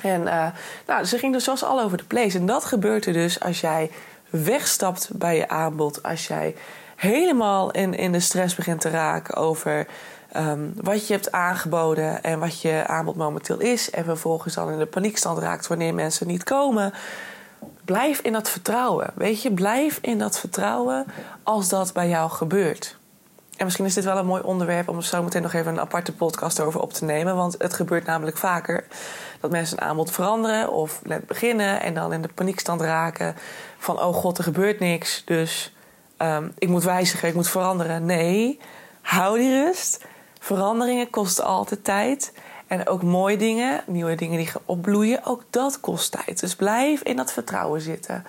En 0.00 0.20
uh, 0.20 0.46
nou, 0.86 1.04
ze 1.04 1.18
ging 1.18 1.32
dus 1.32 1.44
zoals 1.44 1.64
al 1.64 1.80
over 1.80 1.96
de 1.98 2.04
place. 2.04 2.38
En 2.38 2.46
dat 2.46 2.64
gebeurt 2.64 3.06
er 3.06 3.12
dus 3.12 3.40
als 3.40 3.60
jij 3.60 3.90
wegstapt 4.30 5.10
bij 5.12 5.36
je 5.36 5.48
aanbod. 5.48 6.02
Als 6.02 6.26
jij 6.26 6.54
helemaal 6.96 7.70
in, 7.70 7.94
in 7.94 8.12
de 8.12 8.20
stress 8.20 8.54
begint 8.54 8.80
te 8.80 8.90
raken 8.90 9.36
over 9.36 9.86
ehm, 10.32 10.68
wat 10.74 11.06
je 11.06 11.12
hebt 11.12 11.32
aangeboden 11.32 12.22
en 12.22 12.38
wat 12.38 12.60
je 12.60 12.84
aanbod 12.86 13.16
momenteel 13.16 13.58
is. 13.58 13.90
En 13.90 14.04
vervolgens 14.04 14.54
dan 14.54 14.72
in 14.72 14.78
de 14.78 14.86
paniekstand 14.86 15.38
raakt 15.38 15.66
wanneer 15.66 15.94
mensen 15.94 16.26
niet 16.26 16.44
komen. 16.44 16.92
Blijf 17.84 18.20
in 18.20 18.32
dat 18.32 18.50
vertrouwen. 18.50 19.10
Weet 19.14 19.42
je, 19.42 19.52
blijf 19.52 19.98
in 20.00 20.18
dat 20.18 20.38
vertrouwen 20.38 21.06
als 21.42 21.68
dat 21.68 21.92
bij 21.92 22.08
jou 22.08 22.30
gebeurt. 22.30 22.98
En 23.60 23.66
misschien 23.66 23.86
is 23.86 23.94
dit 23.94 24.04
wel 24.04 24.18
een 24.18 24.26
mooi 24.26 24.42
onderwerp 24.42 24.88
om 24.88 25.00
zo 25.00 25.22
meteen 25.22 25.42
nog 25.42 25.52
even 25.52 25.72
een 25.72 25.80
aparte 25.80 26.14
podcast 26.14 26.60
over 26.60 26.80
op 26.80 26.92
te 26.92 27.04
nemen. 27.04 27.36
Want 27.36 27.54
het 27.58 27.74
gebeurt 27.74 28.04
namelijk 28.04 28.36
vaker 28.36 28.84
dat 29.40 29.50
mensen 29.50 29.76
een 29.76 29.88
aanbod 29.88 30.10
veranderen 30.10 30.72
of 30.72 31.00
net 31.04 31.26
beginnen 31.26 31.80
en 31.80 31.94
dan 31.94 32.12
in 32.12 32.22
de 32.22 32.28
paniekstand 32.34 32.80
raken 32.80 33.34
van 33.78 34.00
oh 34.00 34.14
god, 34.14 34.38
er 34.38 34.44
gebeurt 34.44 34.78
niks, 34.78 35.22
dus 35.24 35.74
ehm, 36.16 36.48
ik 36.58 36.68
moet 36.68 36.84
wijzigen, 36.84 37.28
ik 37.28 37.34
moet 37.34 37.48
veranderen. 37.48 38.04
Nee, 38.04 38.60
hou 39.00 39.38
die 39.38 39.64
rust. 39.64 40.04
Veranderingen 40.38 41.10
kosten 41.10 41.44
altijd 41.44 41.84
tijd. 41.84 42.32
En 42.66 42.86
ook 42.86 43.02
mooie 43.02 43.36
dingen, 43.36 43.82
nieuwe 43.86 44.14
dingen 44.14 44.36
die 44.36 44.46
gaan 44.46 44.62
opbloeien, 44.64 45.24
ook 45.24 45.42
dat 45.50 45.80
kost 45.80 46.12
tijd. 46.12 46.40
Dus 46.40 46.56
blijf 46.56 47.02
in 47.02 47.16
dat 47.16 47.32
vertrouwen 47.32 47.80
zitten. 47.80 48.24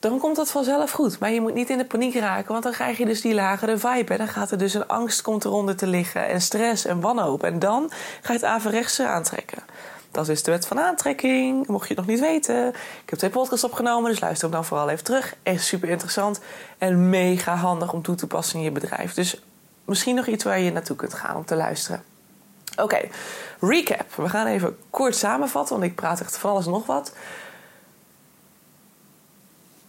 Dan 0.00 0.18
komt 0.18 0.36
dat 0.36 0.50
vanzelf 0.50 0.90
goed. 0.90 1.18
Maar 1.18 1.30
je 1.30 1.40
moet 1.40 1.54
niet 1.54 1.70
in 1.70 1.78
de 1.78 1.84
paniek 1.84 2.14
raken, 2.14 2.52
want 2.52 2.62
dan 2.62 2.72
krijg 2.72 2.98
je 2.98 3.06
dus 3.06 3.20
die 3.20 3.34
lagere 3.34 3.78
vibe. 3.78 4.12
En 4.12 4.18
dan 4.18 4.28
gaat 4.28 4.50
er 4.50 4.58
dus 4.58 4.74
een 4.74 4.86
angst 4.86 5.22
komt 5.22 5.44
eronder 5.44 5.76
te 5.76 5.86
liggen 5.86 6.26
en 6.26 6.40
stress 6.40 6.84
en 6.84 7.00
wanhoop. 7.00 7.42
En 7.42 7.58
dan 7.58 7.90
ga 8.20 8.32
je 8.32 8.38
het 8.38 8.48
averechtse 8.48 9.06
aantrekken. 9.06 9.62
Dat 10.10 10.28
is 10.28 10.42
de 10.42 10.50
wet 10.50 10.66
van 10.66 10.80
aantrekking. 10.80 11.66
Mocht 11.66 11.88
je 11.88 11.94
het 11.94 12.06
nog 12.06 12.14
niet 12.14 12.20
weten. 12.20 12.68
Ik 13.02 13.10
heb 13.10 13.18
twee 13.18 13.30
podcasts 13.30 13.64
opgenomen, 13.64 14.10
dus 14.10 14.20
luister 14.20 14.48
hem 14.48 14.56
dan 14.56 14.64
vooral 14.64 14.88
even 14.88 15.04
terug. 15.04 15.34
Echt 15.42 15.64
super 15.64 15.88
interessant 15.88 16.40
en 16.78 17.08
mega 17.08 17.54
handig 17.54 17.92
om 17.92 18.02
toe 18.02 18.14
te 18.14 18.26
passen 18.26 18.58
in 18.58 18.64
je 18.64 18.70
bedrijf. 18.70 19.14
Dus 19.14 19.42
misschien 19.84 20.14
nog 20.14 20.26
iets 20.26 20.44
waar 20.44 20.60
je 20.60 20.72
naartoe 20.72 20.96
kunt 20.96 21.14
gaan 21.14 21.36
om 21.36 21.44
te 21.44 21.56
luisteren. 21.56 22.02
Oké, 22.76 23.08
recap. 23.60 24.14
We 24.14 24.28
gaan 24.28 24.46
even 24.46 24.76
kort 24.90 25.16
samenvatten, 25.16 25.78
want 25.78 25.90
ik 25.90 25.96
praat 25.96 26.20
echt 26.20 26.38
van 26.38 26.50
alles 26.50 26.66
en 26.66 26.72
nog 26.72 26.86
wat. 26.86 27.12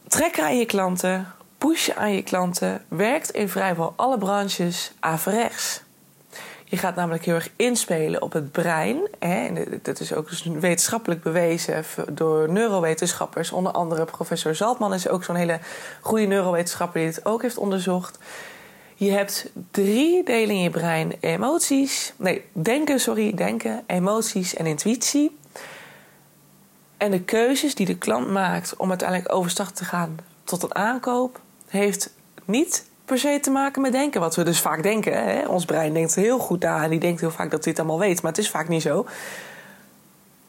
Trek 0.09 0.39
aan 0.39 0.57
je 0.57 0.65
klanten, 0.65 1.27
pushen 1.57 1.95
aan 1.95 2.13
je 2.13 2.21
klanten, 2.21 2.85
werkt 2.87 3.31
in 3.31 3.49
vrijwel 3.49 3.93
alle 3.95 4.17
branches 4.17 4.91
averechts. 4.99 5.81
Je 6.65 6.77
gaat 6.77 6.95
namelijk 6.95 7.25
heel 7.25 7.35
erg 7.35 7.49
inspelen 7.55 8.21
op 8.21 8.33
het 8.33 8.51
brein. 8.51 9.07
Hè? 9.19 9.45
En 9.45 9.79
dat 9.81 9.99
is 9.99 10.13
ook 10.13 10.29
dus 10.29 10.43
wetenschappelijk 10.43 11.23
bewezen 11.23 11.83
door 12.11 12.51
neurowetenschappers. 12.51 13.51
Onder 13.51 13.71
andere 13.71 14.05
professor 14.05 14.55
Zaltman 14.55 14.93
is 14.93 15.07
ook 15.07 15.23
zo'n 15.23 15.35
hele 15.35 15.59
goede 16.01 16.25
neurowetenschapper 16.25 16.99
die 16.99 17.09
het 17.09 17.25
ook 17.25 17.41
heeft 17.41 17.57
onderzocht. 17.57 18.17
Je 18.95 19.11
hebt 19.11 19.49
drie 19.71 20.23
delen 20.23 20.55
in 20.55 20.61
je 20.61 20.69
brein: 20.69 21.13
emoties, 21.19 22.13
nee, 22.17 22.45
denken, 22.51 22.99
sorry, 22.99 23.33
denken, 23.33 23.83
emoties 23.87 24.55
en 24.55 24.65
intuïtie. 24.65 25.38
En 26.99 27.12
de 27.12 27.21
keuzes 27.21 27.75
die 27.75 27.85
de 27.85 27.97
klant 27.97 28.29
maakt 28.29 28.75
om 28.77 28.89
uiteindelijk 28.89 29.33
overstag 29.33 29.71
te 29.71 29.85
gaan 29.85 30.17
tot 30.43 30.63
een 30.63 30.75
aankoop, 30.75 31.39
heeft 31.67 32.13
niet 32.45 32.85
per 33.05 33.19
se 33.19 33.39
te 33.41 33.49
maken 33.49 33.81
met 33.81 33.91
denken. 33.91 34.21
Wat 34.21 34.35
we 34.35 34.43
dus 34.43 34.59
vaak 34.59 34.83
denken. 34.83 35.23
Hè? 35.23 35.47
Ons 35.47 35.65
brein 35.65 35.93
denkt 35.93 36.15
heel 36.15 36.39
goed 36.39 36.62
na 36.62 36.83
en 36.83 36.89
die 36.89 36.99
denkt 36.99 37.21
heel 37.21 37.31
vaak 37.31 37.51
dat 37.51 37.63
hij 37.63 37.71
het 37.71 37.81
allemaal 37.81 37.99
weet. 38.07 38.21
Maar 38.21 38.31
het 38.31 38.41
is 38.41 38.49
vaak 38.49 38.67
niet 38.67 38.81
zo. 38.81 39.07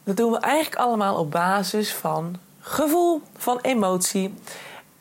Dat 0.05 0.17
doen 0.17 0.31
we 0.31 0.39
eigenlijk 0.39 0.83
allemaal 0.83 1.19
op 1.19 1.31
basis 1.31 1.95
van 1.95 2.37
gevoel, 2.61 3.23
van 3.37 3.59
emotie. 3.63 4.35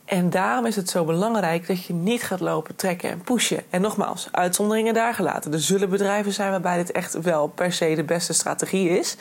En 0.05 0.29
daarom 0.29 0.65
is 0.65 0.75
het 0.75 0.89
zo 0.89 1.05
belangrijk 1.05 1.67
dat 1.67 1.83
je 1.83 1.93
niet 1.93 2.23
gaat 2.23 2.39
lopen, 2.39 2.75
trekken 2.75 3.09
en 3.09 3.21
pushen. 3.21 3.63
En 3.69 3.81
nogmaals, 3.81 4.27
uitzonderingen 4.31 4.93
daar 4.93 5.13
gelaten. 5.13 5.53
Er 5.53 5.61
zullen 5.61 5.89
bedrijven 5.89 6.33
zijn 6.33 6.51
waarbij 6.51 6.77
dit 6.77 6.91
echt 6.91 7.21
wel 7.21 7.47
per 7.47 7.73
se 7.73 7.95
de 7.95 8.03
beste 8.03 8.33
strategie 8.33 8.89
is. 8.89 9.17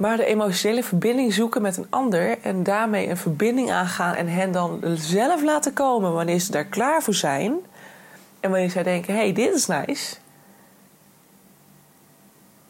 Maar 0.00 0.16
de 0.16 0.24
emotionele 0.24 0.82
verbinding 0.82 1.32
zoeken 1.32 1.62
met 1.62 1.76
een 1.76 1.86
ander 1.90 2.38
en 2.42 2.62
daarmee 2.62 3.08
een 3.08 3.16
verbinding 3.16 3.70
aangaan 3.70 4.14
en 4.14 4.28
hen 4.28 4.52
dan 4.52 4.80
zelf 4.94 5.42
laten 5.42 5.72
komen 5.72 6.12
wanneer 6.12 6.38
ze 6.38 6.50
daar 6.50 6.64
klaar 6.64 7.02
voor 7.02 7.14
zijn. 7.14 7.56
En 8.40 8.50
wanneer 8.50 8.70
zij 8.70 8.82
denken: 8.82 9.14
hey, 9.14 9.32
dit 9.32 9.54
is 9.54 9.66
nice. 9.66 10.16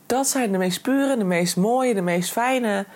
Dat 0.07 0.29
zijn 0.29 0.53
de 0.53 0.59
meest 0.59 0.83
pure, 0.83 1.17
de 1.17 1.25
meest 1.25 1.57
mooie, 1.57 1.95
de 1.95 2.01
meest 2.01 2.33
fijne, 2.33 2.87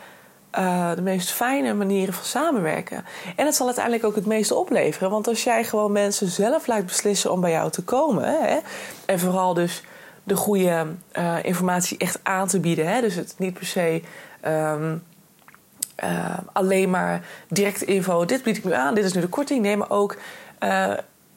uh, 0.59 0.95
de 0.95 1.03
meest 1.03 1.31
fijne 1.31 1.75
manieren 1.75 2.15
van 2.15 2.25
samenwerken. 2.25 3.05
En 3.37 3.47
het 3.47 3.55
zal 3.55 3.67
uiteindelijk 3.67 4.05
ook 4.05 4.15
het 4.15 4.27
meeste 4.27 4.55
opleveren. 4.55 5.11
Want 5.11 5.29
als 5.29 5.45
jij 5.45 5.65
gewoon 5.65 5.93
mensen 5.93 6.29
zelf 6.29 6.67
laat 6.67 6.87
beslissen 6.87 7.33
om 7.33 7.41
bij 7.41 7.51
jou 7.51 7.71
te 7.71 7.83
komen, 7.83 8.25
hè, 8.25 8.59
en 9.07 9.19
vooral 9.19 9.55
dus 9.55 9.83
de 10.25 10.37
goede 10.37 10.87
uh, 11.19 11.37
informatie 11.43 11.99
echt 11.99 12.21
aan 12.23 12.49
te 12.49 12.61
bieden. 12.61 12.87
Hè? 12.87 13.01
Dus 13.01 13.15
het 13.15 13.35
niet 13.39 13.55
per 13.55 13.67
se 13.67 14.03
um, 14.47 15.03
uh, 16.05 16.39
alleen 16.53 16.91
maar 16.91 17.27
directe 17.49 17.85
info. 17.85 18.25
Dit 18.25 18.43
bied 18.43 18.57
ik 18.57 18.65
nu 18.65 18.73
aan, 18.73 18.95
dit 18.95 19.05
is 19.05 19.13
nu 19.13 19.21
de 19.21 19.27
korting. 19.27 19.63
Nee, 19.63 19.77
maar 19.77 19.91
ook 19.91 20.17
uh, 20.61 20.93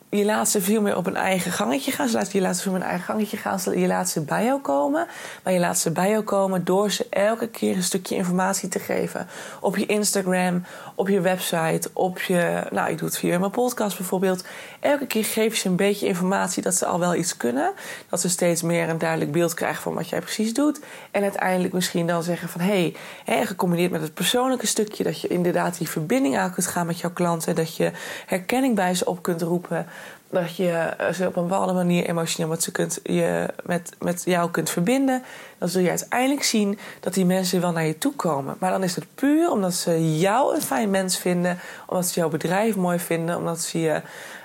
je 0.10 0.26
laat 0.26 0.50
ze 0.50 0.62
veel 0.62 0.82
meer 0.82 0.98
op 0.98 1.08
een 1.08 1.16
eigen 1.16 1.52
gangetje 1.52 1.92
gaan. 1.92 2.08
Je 2.32 2.42
laat 2.42 2.56
ze 2.56 2.62
veel 2.62 2.72
meer 2.72 2.82
een 2.82 2.88
eigen 2.88 3.06
gangetje 3.06 3.38
gaan. 3.38 3.60
Je 3.80 3.88
laat 3.88 4.10
ze 4.10 4.22
bij 4.22 4.46
jou 4.46 4.62
komen. 4.62 5.08
Maar 5.44 5.54
je 5.54 5.60
laat 5.60 5.80
ze 5.80 5.92
bij 5.92 6.10
jou 6.10 6.24
komen 6.24 6.64
door 6.64 6.92
ze 6.92 7.06
elke 7.10 7.48
keer 7.48 7.76
een 7.76 7.84
stukje 7.84 8.16
informatie 8.16 8.70
te 8.70 8.80
geven. 8.80 9.28
Op 9.60 9.78
je 9.78 9.86
Instagram, 9.86 10.64
op 10.96 11.08
je 11.08 11.22
website, 11.22 11.90
op 11.94 12.20
je... 12.20 12.64
Nou, 12.72 12.90
ik 12.90 12.98
doe 12.98 13.08
het 13.08 13.18
via 13.18 13.40
mijn 13.40 13.52
podcast 13.52 13.98
bijvoorbeeld. 13.98 14.44
Elke 14.80 15.08
keer 15.08 15.26
geef 15.26 15.54
je 15.54 15.60
ze 15.60 15.68
een 15.68 15.76
beetje 15.76 16.08
informatie 16.08 16.64
dat 16.64 16.76
ze 16.76 16.86
al 16.86 17.00
wel 17.00 17.16
iets 17.16 17.38
kunnen. 17.38 17.72
Dat 18.10 18.22
ze 18.22 18.30
steeds 18.30 18.62
meer 18.62 18.90
een 18.90 18.98
duidelijk 18.98 19.32
beeld 19.32 19.54
krijgen 19.54 19.82
van 19.82 19.94
wat 19.94 20.10
jij 20.10 20.20
precies 20.20 20.54
doet. 20.54 20.80
En 21.12 21.22
uiteindelijk 21.22 21.74
misschien 21.74 22.08
dan 22.08 22.24
zeggen 22.24 22.50
van... 22.50 22.62
hé, 22.62 22.94
hey, 23.26 23.46
gecombineerd 23.46 23.92
met 23.92 24.02
het 24.02 24.14
persoonlijke 24.14 24.68
stukje... 24.68 25.04
dat 25.04 25.22
je 25.22 25.28
inderdaad 25.28 25.78
die 25.78 25.90
verbinding 25.90 26.38
aan 26.38 26.54
kunt 26.54 26.68
gaan 26.68 26.86
met 26.86 27.00
jouw 27.00 27.12
klanten. 27.12 27.56
Dat 27.56 27.76
je 27.76 27.92
herkenning 28.26 28.76
bij 28.76 28.96
ze 28.96 29.06
op 29.06 29.22
kunt 29.22 29.42
roepen 29.42 29.88
dat 30.30 30.56
je 30.56 30.72
eh, 30.72 31.14
ze 31.14 31.28
op 31.28 31.36
een 31.36 31.48
bepaalde 31.48 31.74
manier 31.74 32.06
emotioneel 32.06 32.50
met, 32.50 32.64
ze 32.64 32.72
kunt, 32.72 33.00
je, 33.04 33.48
met, 33.64 33.96
met 34.00 34.22
jou 34.26 34.52
kunt 34.52 34.70
verbinden. 34.70 35.24
Dan 35.58 35.70
zul 35.70 35.82
je 35.82 35.90
uiteindelijk 35.90 36.44
zien 36.44 36.80
dat 37.00 37.14
die 37.14 37.26
mensen 37.26 37.62
wel 37.62 37.72
naar 37.72 37.86
je 37.86 37.98
toe 37.98 38.14
komen. 38.14 38.56
Maar 38.60 38.72
dan 38.72 38.84
is 38.84 38.96
het 38.96 39.06
puur 39.16 39.52
omdat 39.52 39.74
ze 39.74 40.18
jou 40.18 40.56
een 40.56 40.62
fijn 40.62 40.90
mens 40.90 41.18
vinden. 41.18 41.60
Omdat 41.88 42.06
ze 42.06 42.20
jouw 42.20 42.30
bedrijf 42.30 42.76
mooi 42.76 43.00
vinden. 43.00 43.38
Omdat 43.38 43.62
ze 43.62 43.80
je 43.80 44.02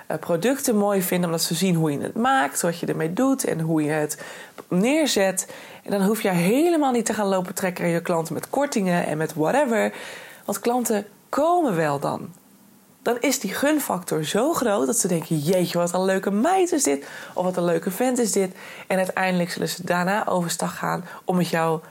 eh, 0.07 0.17
producten 0.17 0.75
mooi 0.75 1.01
vinden. 1.01 1.29
Omdat 1.29 1.43
ze 1.43 1.53
zien 1.53 1.75
hoe 1.75 1.91
je 1.91 1.99
het 1.99 2.15
maakt. 2.15 2.61
Wat 2.61 2.79
je 2.79 2.85
ermee 2.85 3.13
doet. 3.13 3.45
En 3.45 3.59
hoe 3.59 3.83
je 3.83 3.91
het 3.91 4.21
neerzet. 4.67 5.53
En 5.83 5.91
dan 5.91 6.01
hoef 6.01 6.21
je 6.21 6.29
helemaal 6.29 6.91
niet 6.91 7.05
te 7.05 7.13
gaan 7.13 7.27
lopen 7.27 7.53
trekken 7.53 7.83
aan 7.83 7.89
je 7.89 8.01
klanten 8.01 8.33
met 8.33 8.49
kortingen 8.49 9.05
en 9.05 9.17
met 9.17 9.33
whatever. 9.33 9.93
Want 10.45 10.59
klanten 10.59 11.05
komen 11.29 11.75
wel 11.75 11.99
dan 11.99 12.29
dan 13.03 13.17
is 13.19 13.39
die 13.39 13.53
gunfactor 13.53 14.23
zo 14.23 14.53
groot 14.53 14.85
dat 14.85 14.97
ze 14.97 15.07
denken: 15.07 15.37
jeetje, 15.37 15.77
wat 15.77 15.93
een 15.93 16.05
leuke 16.05 16.31
meid 16.31 16.71
is 16.71 16.83
dit. 16.83 17.07
Of 17.33 17.43
wat 17.43 17.57
een 17.57 17.63
leuke 17.63 17.91
vent 17.91 18.19
is 18.19 18.31
dit. 18.31 18.55
En 18.87 18.97
uiteindelijk 18.97 19.51
zullen 19.51 19.69
ze 19.69 19.85
daarna 19.85 20.27
overstag 20.27 20.77
gaan 20.77 21.05
om 21.25 21.35
met 21.35 21.49
jou 21.49 21.81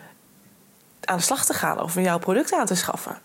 aan 1.04 1.16
de 1.16 1.22
slag 1.22 1.44
te 1.44 1.54
gaan 1.54 1.80
of 1.80 1.94
met 1.94 2.04
jouw 2.04 2.18
product 2.18 2.52
aan 2.52 2.66
te 2.66 2.74
schaffen. 2.74 3.18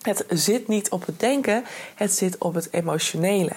Het 0.00 0.24
zit 0.28 0.68
niet 0.68 0.90
op 0.90 1.06
het 1.06 1.20
denken, 1.20 1.64
het 1.94 2.12
zit 2.12 2.38
op 2.38 2.54
het 2.54 2.68
emotionele. 2.72 3.52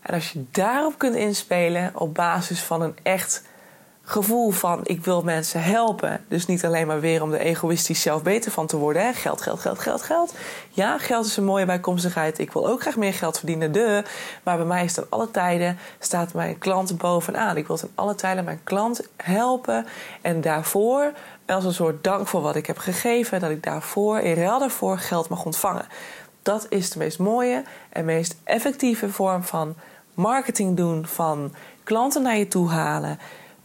En 0.00 0.14
als 0.14 0.32
je 0.32 0.44
daarop 0.50 0.98
kunt 0.98 1.14
inspelen 1.14 1.90
op 1.94 2.14
basis 2.14 2.60
van 2.60 2.82
een 2.82 2.96
echt 3.02 3.42
gevoel 4.08 4.50
van 4.50 4.80
ik 4.82 5.04
wil 5.04 5.22
mensen 5.22 5.62
helpen. 5.62 6.24
Dus 6.28 6.46
niet 6.46 6.64
alleen 6.64 6.86
maar 6.86 7.00
weer 7.00 7.22
om 7.22 7.32
er 7.32 7.40
egoïstisch 7.40 8.02
zelf 8.02 8.22
beter 8.22 8.50
van 8.50 8.66
te 8.66 8.76
worden. 8.76 9.14
Geld, 9.14 9.42
geld, 9.42 9.60
geld, 9.60 9.78
geld, 9.78 10.02
geld. 10.02 10.34
Ja, 10.70 10.98
geld 10.98 11.26
is 11.26 11.36
een 11.36 11.44
mooie 11.44 11.66
bijkomstigheid. 11.66 12.38
Ik 12.38 12.52
wil 12.52 12.68
ook 12.68 12.80
graag 12.80 12.96
meer 12.96 13.14
geld 13.14 13.36
verdienen, 13.36 13.72
de. 13.72 14.02
Maar 14.42 14.56
bij 14.56 14.66
mij 14.66 14.84
is 14.84 14.96
het 14.96 15.10
alle 15.10 15.30
tijden, 15.30 15.78
staat 15.98 16.34
mijn 16.34 16.58
klant 16.58 16.98
bovenaan. 16.98 17.56
Ik 17.56 17.66
wil 17.66 17.76
ten 17.76 17.90
alle 17.94 18.14
tijden 18.14 18.44
mijn 18.44 18.60
klant 18.64 19.08
helpen. 19.16 19.86
En 20.20 20.40
daarvoor, 20.40 21.12
als 21.46 21.64
een 21.64 21.74
soort 21.74 22.04
dank 22.04 22.28
voor 22.28 22.40
wat 22.40 22.56
ik 22.56 22.66
heb 22.66 22.78
gegeven... 22.78 23.40
dat 23.40 23.50
ik 23.50 23.62
daarvoor, 23.62 24.18
in 24.18 24.34
ruil 24.34 24.58
daarvoor, 24.58 24.98
geld 24.98 25.28
mag 25.28 25.44
ontvangen. 25.44 25.86
Dat 26.42 26.66
is 26.68 26.90
de 26.90 26.98
meest 26.98 27.18
mooie 27.18 27.62
en 27.88 28.04
meest 28.04 28.36
effectieve 28.44 29.08
vorm 29.08 29.42
van 29.42 29.74
marketing 30.14 30.76
doen... 30.76 31.06
van 31.06 31.54
klanten 31.84 32.22
naar 32.22 32.36
je 32.36 32.48
toe 32.48 32.68
halen 32.68 33.18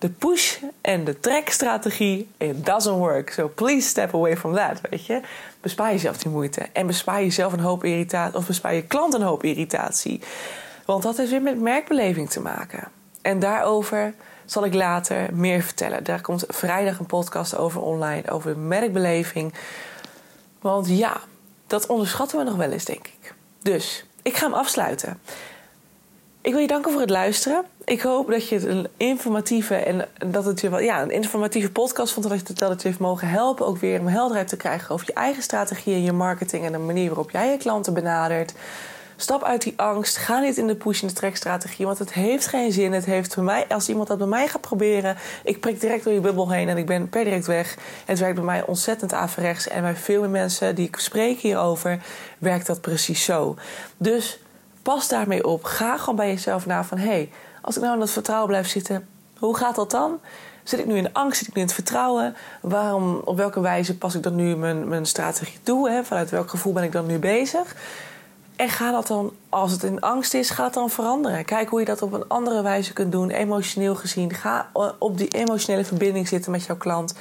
de 0.04 0.10
push 0.10 0.58
en 0.82 1.04
de 1.04 1.20
track-strategie, 1.20 2.28
it 2.38 2.66
doesn't 2.66 2.98
work. 2.98 3.30
So 3.30 3.48
please 3.48 3.88
step 3.88 4.14
away 4.14 4.38
from 4.38 4.56
that, 4.56 4.82
weet 4.90 5.06
je. 5.06 5.22
Bespaar 5.62 5.92
jezelf 5.92 6.18
die 6.18 6.32
moeite. 6.32 6.66
En 6.74 6.88
bespaar 6.88 7.22
jezelf 7.22 7.54
een 7.54 7.60
hoop 7.60 7.84
irritatie, 7.84 8.38
of 8.38 8.48
bespaar 8.48 8.74
je 8.74 8.84
klant 8.84 9.14
een 9.14 9.22
hoop 9.22 9.44
irritatie. 9.44 10.22
Want 10.86 11.04
dat 11.04 11.18
heeft 11.18 11.32
weer 11.32 11.42
met 11.42 11.60
merkbeleving 11.60 12.30
te 12.30 12.42
maken. 12.42 12.88
En 13.22 13.40
daarover 13.40 14.14
zal 14.46 14.66
ik 14.66 14.74
later 14.74 15.34
meer 15.34 15.62
vertellen. 15.62 16.04
Daar 16.04 16.22
komt 16.22 16.44
vrijdag 16.48 17.00
een 17.00 17.06
podcast 17.06 17.58
over 17.58 17.82
online, 17.82 18.30
over 18.30 18.58
merkbeleving. 18.58 19.54
Want 20.62 20.88
ja, 20.88 21.22
dat 21.68 21.86
onderschatten 21.86 22.38
we 22.38 22.44
nog 22.44 22.56
wel 22.56 22.72
eens, 22.72 22.86
denk 22.86 23.08
ik. 23.08 23.34
Dus, 23.62 24.06
ik 24.22 24.38
ga 24.38 24.46
hem 24.46 24.56
afsluiten. 24.56 25.20
Ik 26.44 26.52
wil 26.52 26.62
je 26.62 26.68
danken 26.68 26.92
voor 26.92 27.02
het 27.02 27.10
luisteren. 27.10 27.64
Ik 27.86 28.02
hoop 28.02 28.28
dat 28.30 28.48
je 28.48 28.56
het 28.56 28.66
een 28.66 28.88
informatieve 28.98 29.76
en 29.76 30.08
dat 30.28 30.46
het 30.46 30.62
je 30.62 30.70
ja, 30.70 31.02
een 31.02 31.12
informatieve 31.12 31.72
podcast 31.72 32.14
vond. 32.14 32.30
Dat 32.30 32.48
het, 32.48 32.60
dat 32.60 32.82
je 32.82 32.88
heeft 32.88 33.00
mogen 33.00 33.28
helpen. 33.28 33.66
Ook 33.66 33.78
weer 33.78 34.00
om 34.00 34.08
helderheid 34.08 34.48
te 34.48 34.58
krijgen 34.58 34.94
over 34.94 35.08
je 35.08 35.14
eigen 35.14 35.44
strategie 35.44 35.94
en 35.94 36.04
je 36.04 36.12
marketing 36.12 36.66
en 36.66 36.72
de 36.72 36.78
manier 36.78 37.08
waarop 37.08 37.32
jij 37.32 37.52
je 37.52 37.58
klanten 37.58 37.94
benadert. 37.94 38.54
Stap 39.16 39.44
uit 39.44 39.62
die 39.62 39.74
angst. 39.76 40.18
Ga 40.18 40.40
niet 40.40 40.58
in 40.58 40.68
de 40.68 40.76
push 40.76 41.02
en 41.02 41.08
de 41.08 41.14
trekstrategie. 41.14 41.86
Want 41.86 42.00
het 42.00 42.14
heeft 42.14 42.48
geen 42.48 42.72
zin. 42.72 42.94
Het 42.94 43.06
heeft 43.06 43.34
voor 43.34 43.44
mij, 43.44 43.66
als 43.68 43.90
iemand 43.90 44.08
dat 44.08 44.18
bij 44.18 44.28
mij 44.28 44.48
gaat 44.48 44.62
proberen. 44.62 45.18
Ik 45.44 45.60
prik 45.60 45.80
direct 45.80 46.04
door 46.04 46.14
je 46.14 46.20
bubbel 46.20 46.52
heen 46.52 46.70
en 46.70 46.78
ik 46.78 46.86
ben 46.86 47.10
per 47.10 47.24
direct 47.24 47.48
weg. 47.48 47.78
Het 48.06 48.20
werkt 48.20 48.36
bij 48.36 48.44
mij 48.44 48.66
ontzettend 48.66 49.14
averechts. 49.14 49.68
En 49.68 49.82
bij 49.82 49.96
veel 49.96 50.22
meer 50.22 50.30
mensen 50.30 50.76
die 50.76 50.88
ik 50.88 50.96
spreek 50.96 51.40
hierover, 51.40 52.00
werkt 52.38 52.68
dat 52.68 52.82
precies 52.82 53.24
zo. 53.24 53.56
Dus 53.98 54.40
pas 54.84 55.08
daarmee 55.08 55.48
op. 55.48 55.64
Ga 55.64 55.98
gewoon 55.98 56.16
bij 56.16 56.28
jezelf 56.28 56.66
na 56.66 56.84
van... 56.84 56.98
hé, 56.98 57.08
hey, 57.08 57.32
als 57.62 57.76
ik 57.76 57.82
nou 57.82 57.94
in 57.94 58.00
dat 58.00 58.10
vertrouwen 58.10 58.48
blijf 58.48 58.68
zitten, 58.68 59.08
hoe 59.38 59.58
gaat 59.58 59.76
dat 59.76 59.92
dan? 59.92 60.20
Zit 60.64 60.80
ik 60.80 60.86
nu 60.86 60.96
in 60.98 61.14
angst? 61.14 61.38
Zit 61.38 61.48
ik 61.48 61.54
nu 61.54 61.62
in 61.62 61.68
het 61.68 61.76
vertrouwen? 61.76 62.36
Waarom, 62.62 63.22
op 63.26 63.38
welke 63.38 63.60
wijze 63.60 63.98
pas 63.98 64.16
ik 64.16 64.24
dan 64.24 64.36
nu 64.36 64.56
mijn, 64.56 64.88
mijn 64.88 65.06
strategie 65.06 65.60
toe? 65.64 65.90
Hè? 65.90 66.04
Vanuit 66.04 66.30
welk 66.30 66.50
gevoel 66.50 66.74
ben 66.74 66.84
ik 66.84 66.92
dan 66.92 67.06
nu 67.06 67.20
bezig? 67.20 67.76
En 68.56 68.70
ga 68.70 68.92
dat 68.92 69.08
dan, 69.08 69.34
als 69.50 69.72
het 69.72 69.84
in 69.84 70.02
angst 70.02 70.34
is, 70.34 70.50
ga 70.50 70.64
het 70.64 70.74
dan 70.74 70.90
veranderen. 70.90 71.46
Kijk 71.46 71.70
hoe 71.70 71.80
je 71.80 71.86
dat 71.86 72.02
op 72.02 72.14
een 72.14 72.28
andere 72.28 72.62
wijze 72.62 72.94
kunt 72.94 73.12
doen, 73.12 73.30
emotioneel 73.30 73.96
gezien. 73.96 74.34
Ga 74.34 74.70
op 74.98 75.18
die 75.18 75.28
emotionele 75.28 75.86
verbinding 75.86 76.28
zitten 76.28 76.52
met 76.52 76.66
jouw 76.66 76.78
klant. 76.78 77.14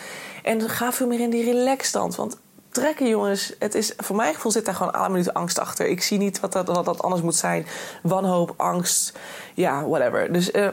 En 0.43 0.69
ga 0.69 0.93
veel 0.93 1.07
meer 1.07 1.21
in 1.21 1.31
die 1.31 1.45
relaxstand. 1.45 2.15
Want 2.17 2.37
trekken, 2.73 3.09
jongens. 3.09 3.55
Het 3.59 3.75
is, 3.75 3.93
voor 3.97 4.17
mijn 4.17 4.35
gevoel 4.35 4.53
zit 4.53 4.65
daar 4.65 4.75
gewoon 4.75 4.93
alle 4.93 5.09
minuten 5.09 5.33
angst 5.33 5.59
achter. 5.59 5.87
Ik 5.87 6.03
zie 6.03 6.19
niet 6.19 6.41
wat 6.41 6.53
dat, 6.53 6.67
wat 6.67 6.85
dat 6.85 7.03
anders 7.03 7.23
moet 7.23 7.37
zijn. 7.37 7.67
Wanhoop, 8.03 8.55
angst, 8.57 9.19
ja, 9.55 9.85
whatever. 9.85 10.33
Dus 10.33 10.51
uh, 10.51 10.69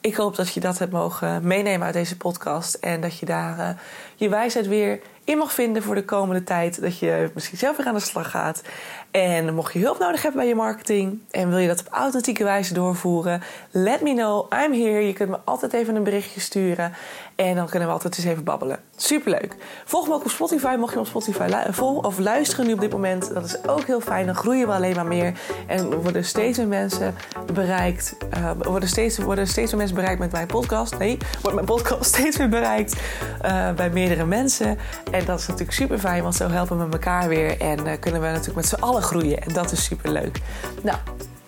ik 0.00 0.14
hoop 0.14 0.36
dat 0.36 0.54
je 0.54 0.60
dat 0.60 0.78
hebt 0.78 0.92
mogen 0.92 1.46
meenemen 1.46 1.84
uit 1.84 1.94
deze 1.94 2.16
podcast. 2.16 2.74
En 2.74 3.00
dat 3.00 3.18
je 3.18 3.26
daar 3.26 3.58
uh, 3.58 3.68
je 4.14 4.28
wijsheid 4.28 4.66
weer 4.66 5.00
in 5.24 5.38
mag 5.38 5.52
vinden 5.52 5.82
voor 5.82 5.94
de 5.94 6.04
komende 6.04 6.44
tijd. 6.44 6.80
Dat 6.80 6.98
je 6.98 7.30
misschien 7.34 7.58
zelf 7.58 7.76
weer 7.76 7.86
aan 7.86 7.94
de 7.94 8.00
slag 8.00 8.30
gaat. 8.30 8.62
En 9.10 9.54
mocht 9.54 9.72
je 9.72 9.78
hulp 9.78 9.98
nodig 9.98 10.22
hebben 10.22 10.40
bij 10.40 10.48
je 10.48 10.54
marketing 10.54 11.20
en 11.30 11.48
wil 11.48 11.58
je 11.58 11.68
dat 11.68 11.80
op 11.80 11.88
authentieke 11.90 12.44
wijze 12.44 12.74
doorvoeren, 12.74 13.42
let 13.70 14.00
me 14.00 14.14
know. 14.14 14.52
I'm 14.52 14.72
here. 14.72 15.06
Je 15.06 15.12
kunt 15.12 15.30
me 15.30 15.38
altijd 15.44 15.72
even 15.72 15.94
een 15.94 16.02
berichtje 16.02 16.40
sturen. 16.40 16.92
En 17.34 17.54
dan 17.54 17.68
kunnen 17.68 17.88
we 17.88 17.94
altijd 17.94 18.16
eens 18.16 18.26
even 18.26 18.44
babbelen. 18.44 18.78
Superleuk. 18.96 19.56
Volg 19.84 20.08
me 20.08 20.14
ook 20.14 20.24
op 20.24 20.30
Spotify. 20.30 20.76
Mocht 20.78 20.92
je 20.92 20.98
op 20.98 21.06
Spotify 21.06 21.48
vol 21.70 21.96
of 21.96 22.18
luisteren 22.18 22.66
nu 22.66 22.72
op 22.72 22.80
dit 22.80 22.92
moment. 22.92 23.34
Dat 23.34 23.44
is 23.44 23.68
ook 23.68 23.84
heel 23.84 24.00
fijn. 24.00 24.26
Dan 24.26 24.34
groeien 24.34 24.66
we 24.66 24.72
alleen 24.72 24.94
maar 24.94 25.06
meer. 25.06 25.38
En 25.66 26.02
worden 26.02 26.24
steeds 26.24 26.58
meer 26.58 26.66
mensen 26.66 27.14
bereikt. 27.52 28.16
Uh, 28.36 28.50
worden, 28.58 28.88
steeds, 28.88 29.18
worden 29.18 29.46
steeds 29.46 29.70
meer 29.70 29.78
mensen 29.78 29.96
bereikt 29.96 30.20
met 30.20 30.32
mijn 30.32 30.46
podcast. 30.46 30.98
Nee, 30.98 31.18
wordt 31.40 31.54
mijn 31.54 31.66
podcast 31.66 32.04
steeds 32.14 32.38
meer 32.38 32.48
bereikt 32.48 33.00
uh, 33.44 33.70
bij 33.72 33.90
meerdere 33.90 34.24
mensen. 34.24 34.78
En 35.10 35.24
dat 35.24 35.38
is 35.38 35.46
natuurlijk 35.46 35.76
super 35.76 35.98
fijn. 35.98 36.22
Want 36.22 36.34
zo 36.34 36.48
helpen 36.48 36.78
we 36.78 36.92
elkaar 36.92 37.28
weer. 37.28 37.60
En 37.60 37.86
uh, 37.86 37.92
kunnen 38.00 38.20
we 38.20 38.26
natuurlijk 38.26 38.56
met 38.56 38.66
z'n 38.66 38.82
allen 38.82 39.02
groeien. 39.02 39.42
En 39.42 39.52
dat 39.52 39.72
is 39.72 39.84
super 39.84 40.10
leuk. 40.10 40.40
Nou, 40.82 40.98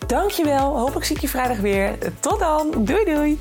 dankjewel. 0.07 0.79
Hopelijk 0.79 1.07
zie 1.07 1.17
ik 1.17 1.23
je 1.23 1.29
vrijdag 1.29 1.59
weer. 1.59 1.99
Tot 2.21 2.39
dan. 2.39 2.71
Doei 2.77 3.05
doei. 3.05 3.39